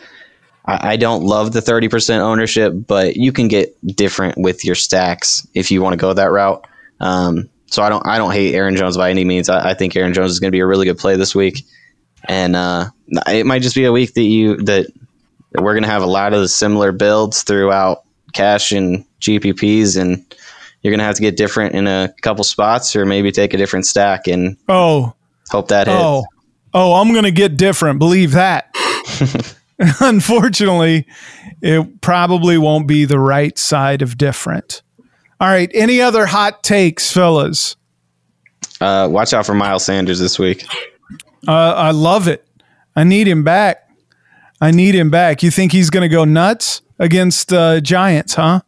I, 0.64 0.92
I 0.92 0.97
don't 0.97 1.25
love 1.25 1.53
the 1.53 1.59
30% 1.59 2.21
ownership, 2.21 2.73
but 2.75 3.16
you 3.16 3.33
can 3.33 3.49
get 3.49 3.77
different 3.85 4.38
with 4.38 4.64
your 4.64 4.77
stacks 4.77 5.47
if 5.55 5.73
you 5.73 5.83
want 5.83 5.94
to 5.94 5.97
go 5.97 6.12
that 6.12 6.31
route. 6.31 6.64
Um, 7.01 7.51
so 7.66 7.83
I 7.83 7.88
don't 7.88 8.07
I 8.07 8.18
don't 8.18 8.31
hate 8.31 8.55
Aaron 8.55 8.77
Jones 8.77 8.97
by 8.97 9.11
any 9.11 9.25
means. 9.25 9.49
I, 9.49 9.71
I 9.71 9.75
think 9.75 9.97
Aaron 9.97 10.14
Jones 10.14 10.31
is 10.31 10.38
going 10.38 10.49
to 10.49 10.57
be 10.57 10.61
a 10.61 10.66
really 10.66 10.87
good 10.87 10.97
play 10.97 11.16
this 11.16 11.35
week, 11.35 11.66
and 12.27 12.55
uh, 12.57 12.87
it 13.27 13.44
might 13.44 13.62
just 13.62 13.75
be 13.75 13.85
a 13.85 13.92
week 13.92 14.14
that 14.14 14.23
you 14.23 14.57
that 14.59 14.87
we're 15.53 15.75
going 15.75 15.83
to 15.83 15.90
have 15.90 16.03
a 16.03 16.07
lot 16.07 16.33
of 16.35 16.49
similar 16.51 16.92
builds 16.92 17.42
throughout 17.42 18.05
cash 18.33 18.73
and 18.73 19.05
GPPs, 19.21 20.01
and 20.01 20.25
you're 20.83 20.92
going 20.92 21.01
to 21.01 21.05
have 21.05 21.16
to 21.16 21.23
get 21.23 21.37
different 21.37 21.75
in 21.75 21.88
a 21.88 22.14
couple 22.23 22.44
spots, 22.44 22.97
or 22.97 23.05
maybe 23.05 23.33
take 23.33 23.53
a 23.53 23.59
different 23.59 23.87
stack 23.87 24.29
and 24.29 24.57
oh 24.68 25.12
hope 25.52 25.68
that 25.68 25.87
hits. 25.87 25.98
Oh, 25.98 26.24
oh, 26.74 26.94
I'm 26.94 27.12
going 27.12 27.24
to 27.24 27.30
get 27.30 27.56
different. 27.56 27.98
Believe 27.98 28.32
that. 28.32 28.70
Unfortunately, 30.00 31.06
it 31.62 32.00
probably 32.00 32.58
won't 32.58 32.87
be 32.87 33.04
the 33.04 33.18
right 33.18 33.56
side 33.56 34.02
of 34.02 34.18
different. 34.18 34.82
All 35.40 35.48
right. 35.48 35.70
Any 35.72 36.00
other 36.00 36.26
hot 36.26 36.62
takes, 36.62 37.12
fellas? 37.12 37.76
Uh, 38.80 39.08
watch 39.11 39.32
out 39.32 39.46
for 39.46 39.54
Miles 39.54 39.84
Sanders 39.84 40.18
this 40.18 40.38
week. 40.38 40.64
Uh, 41.46 41.74
I 41.76 41.92
love 41.92 42.28
it. 42.28 42.46
I 42.96 43.04
need 43.04 43.28
him 43.28 43.44
back. 43.44 43.88
I 44.61 44.72
need 44.72 44.94
him 44.94 45.11
back. 45.11 45.42
You 45.42 45.50
think 45.50 45.70
he's 45.72 45.90
going 45.90 46.02
to 46.02 46.08
go 46.08 46.24
nuts 46.24 46.82
against 46.98 47.52
uh, 47.52 47.80
Giants, 47.80 48.34
huh? 48.34 48.61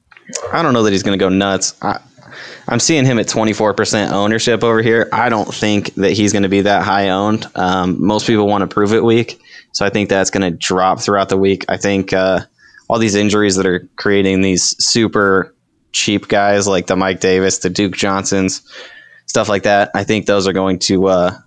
I 0.52 0.62
don't 0.62 0.72
know 0.72 0.84
that 0.84 0.92
he's 0.92 1.02
going 1.02 1.18
to 1.18 1.22
go 1.22 1.28
nuts. 1.28 1.74
I, 1.82 2.00
I'm 2.68 2.80
seeing 2.80 3.04
him 3.04 3.18
at 3.18 3.26
24% 3.26 4.12
ownership 4.12 4.62
over 4.62 4.82
here. 4.82 5.08
I 5.12 5.28
don't 5.28 5.52
think 5.52 5.94
that 5.94 6.12
he's 6.12 6.32
going 6.32 6.44
to 6.44 6.48
be 6.48 6.62
that 6.62 6.82
high 6.82 7.10
owned. 7.10 7.46
Um, 7.54 8.04
most 8.04 8.26
people 8.26 8.46
want 8.46 8.62
to 8.62 8.72
prove 8.72 8.92
it 8.92 9.02
week. 9.02 9.40
So 9.72 9.84
I 9.84 9.90
think 9.90 10.08
that's 10.08 10.30
going 10.30 10.50
to 10.50 10.56
drop 10.56 11.00
throughout 11.00 11.28
the 11.28 11.38
week. 11.38 11.64
I 11.68 11.76
think 11.76 12.12
uh, 12.12 12.40
all 12.88 12.98
these 12.98 13.14
injuries 13.14 13.56
that 13.56 13.66
are 13.66 13.88
creating 13.96 14.40
these 14.40 14.76
super 14.84 15.54
cheap 15.92 16.28
guys 16.28 16.66
like 16.66 16.86
the 16.86 16.96
Mike 16.96 17.20
Davis, 17.20 17.58
the 17.58 17.70
Duke 17.70 17.94
Johnsons, 17.94 18.62
stuff 19.26 19.48
like 19.48 19.64
that. 19.64 19.90
I 19.94 20.04
think 20.04 20.26
those 20.26 20.46
are 20.46 20.52
going 20.52 20.78
to 20.80 21.06
uh, 21.06 21.38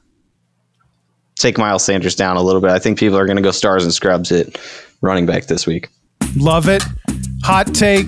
take 1.35 1.57
Miles 1.57 1.83
Sanders 1.83 2.15
down 2.15 2.37
a 2.37 2.41
little 2.41 2.61
bit. 2.61 2.71
I 2.71 2.79
think 2.79 2.97
people 2.97 3.17
are 3.17 3.25
going 3.25 3.37
to 3.37 3.43
go 3.43 3.51
stars 3.51 3.83
and 3.83 3.93
scrubs 3.93 4.31
at 4.31 4.57
running 5.01 5.25
back 5.25 5.45
this 5.45 5.67
week. 5.67 5.89
Love 6.35 6.67
it. 6.69 6.83
Hot 7.43 7.73
take. 7.73 8.05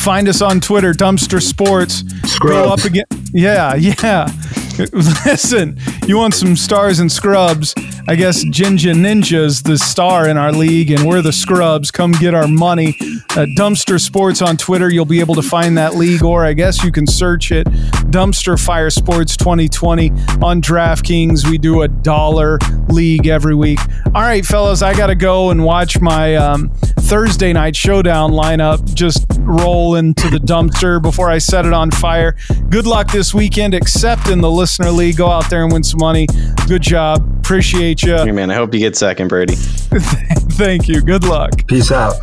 Find 0.00 0.28
us 0.28 0.40
on 0.40 0.60
Twitter, 0.60 0.92
Dumpster 0.92 1.42
Sports. 1.42 2.04
Scrub. 2.24 2.64
Go 2.64 2.72
up 2.72 2.84
again. 2.84 3.04
Yeah, 3.32 3.74
yeah. 3.74 4.32
Listen, 5.26 5.78
you 6.06 6.16
want 6.16 6.32
some 6.34 6.56
stars 6.56 7.00
and 7.00 7.12
scrubs? 7.12 7.74
I 8.08 8.16
guess 8.16 8.42
Jinja 8.44 8.92
Ninja's 8.92 9.62
the 9.62 9.78
star 9.78 10.28
in 10.28 10.36
our 10.36 10.52
league, 10.52 10.90
and 10.90 11.06
we're 11.06 11.22
the 11.22 11.32
scrubs. 11.32 11.90
Come 11.90 12.12
get 12.12 12.34
our 12.34 12.48
money. 12.48 12.96
Uh, 13.30 13.46
Dumpster 13.56 14.00
Sports 14.00 14.42
on 14.42 14.56
Twitter. 14.56 14.90
You'll 14.90 15.04
be 15.04 15.20
able 15.20 15.34
to 15.36 15.42
find 15.42 15.78
that 15.78 15.94
league, 15.94 16.24
or 16.24 16.44
I 16.44 16.52
guess 16.52 16.82
you 16.82 16.90
can 16.90 17.06
search 17.06 17.52
it. 17.52 17.66
Dumpster 18.10 18.58
Fire 18.62 18.90
Sports 18.90 19.36
2020 19.36 20.10
on 20.42 20.60
DraftKings. 20.60 21.48
We 21.48 21.58
do 21.58 21.82
a 21.82 21.88
dollar 21.88 22.58
league 22.88 23.26
every 23.26 23.54
week. 23.54 23.78
All 24.06 24.22
right, 24.22 24.44
fellas, 24.44 24.82
I 24.82 24.94
got 24.94 25.08
to 25.08 25.14
go 25.14 25.50
and 25.50 25.64
watch 25.64 26.00
my 26.00 26.34
um, 26.36 26.70
Thursday 26.98 27.52
night 27.52 27.76
showdown 27.76 28.32
lineup 28.32 28.94
just 28.94 29.26
roll 29.40 29.96
into 29.96 30.28
the 30.30 30.38
dumpster 30.38 31.00
before 31.00 31.30
I 31.30 31.38
set 31.38 31.66
it 31.66 31.72
on 31.72 31.90
fire. 31.90 32.36
Good 32.68 32.86
luck 32.86 33.10
this 33.12 33.34
weekend, 33.34 33.74
except 33.74 34.28
in 34.28 34.40
the 34.40 34.50
listener 34.50 34.90
league. 34.90 35.16
Go 35.16 35.28
out 35.28 35.48
there 35.50 35.64
and 35.64 35.72
win 35.72 35.82
some 35.82 35.98
money. 36.00 36.26
Good 36.66 36.82
job 36.82 37.44
appreciate 37.92 38.18
you. 38.18 38.24
Hey, 38.24 38.32
man, 38.32 38.50
I 38.50 38.54
hope 38.54 38.72
you 38.74 38.80
get 38.80 38.96
second, 38.96 39.28
Brady. 39.28 39.54
Thank 39.56 40.88
you. 40.88 41.00
Good 41.00 41.24
luck. 41.24 41.66
Peace 41.66 41.90
out. 41.90 42.14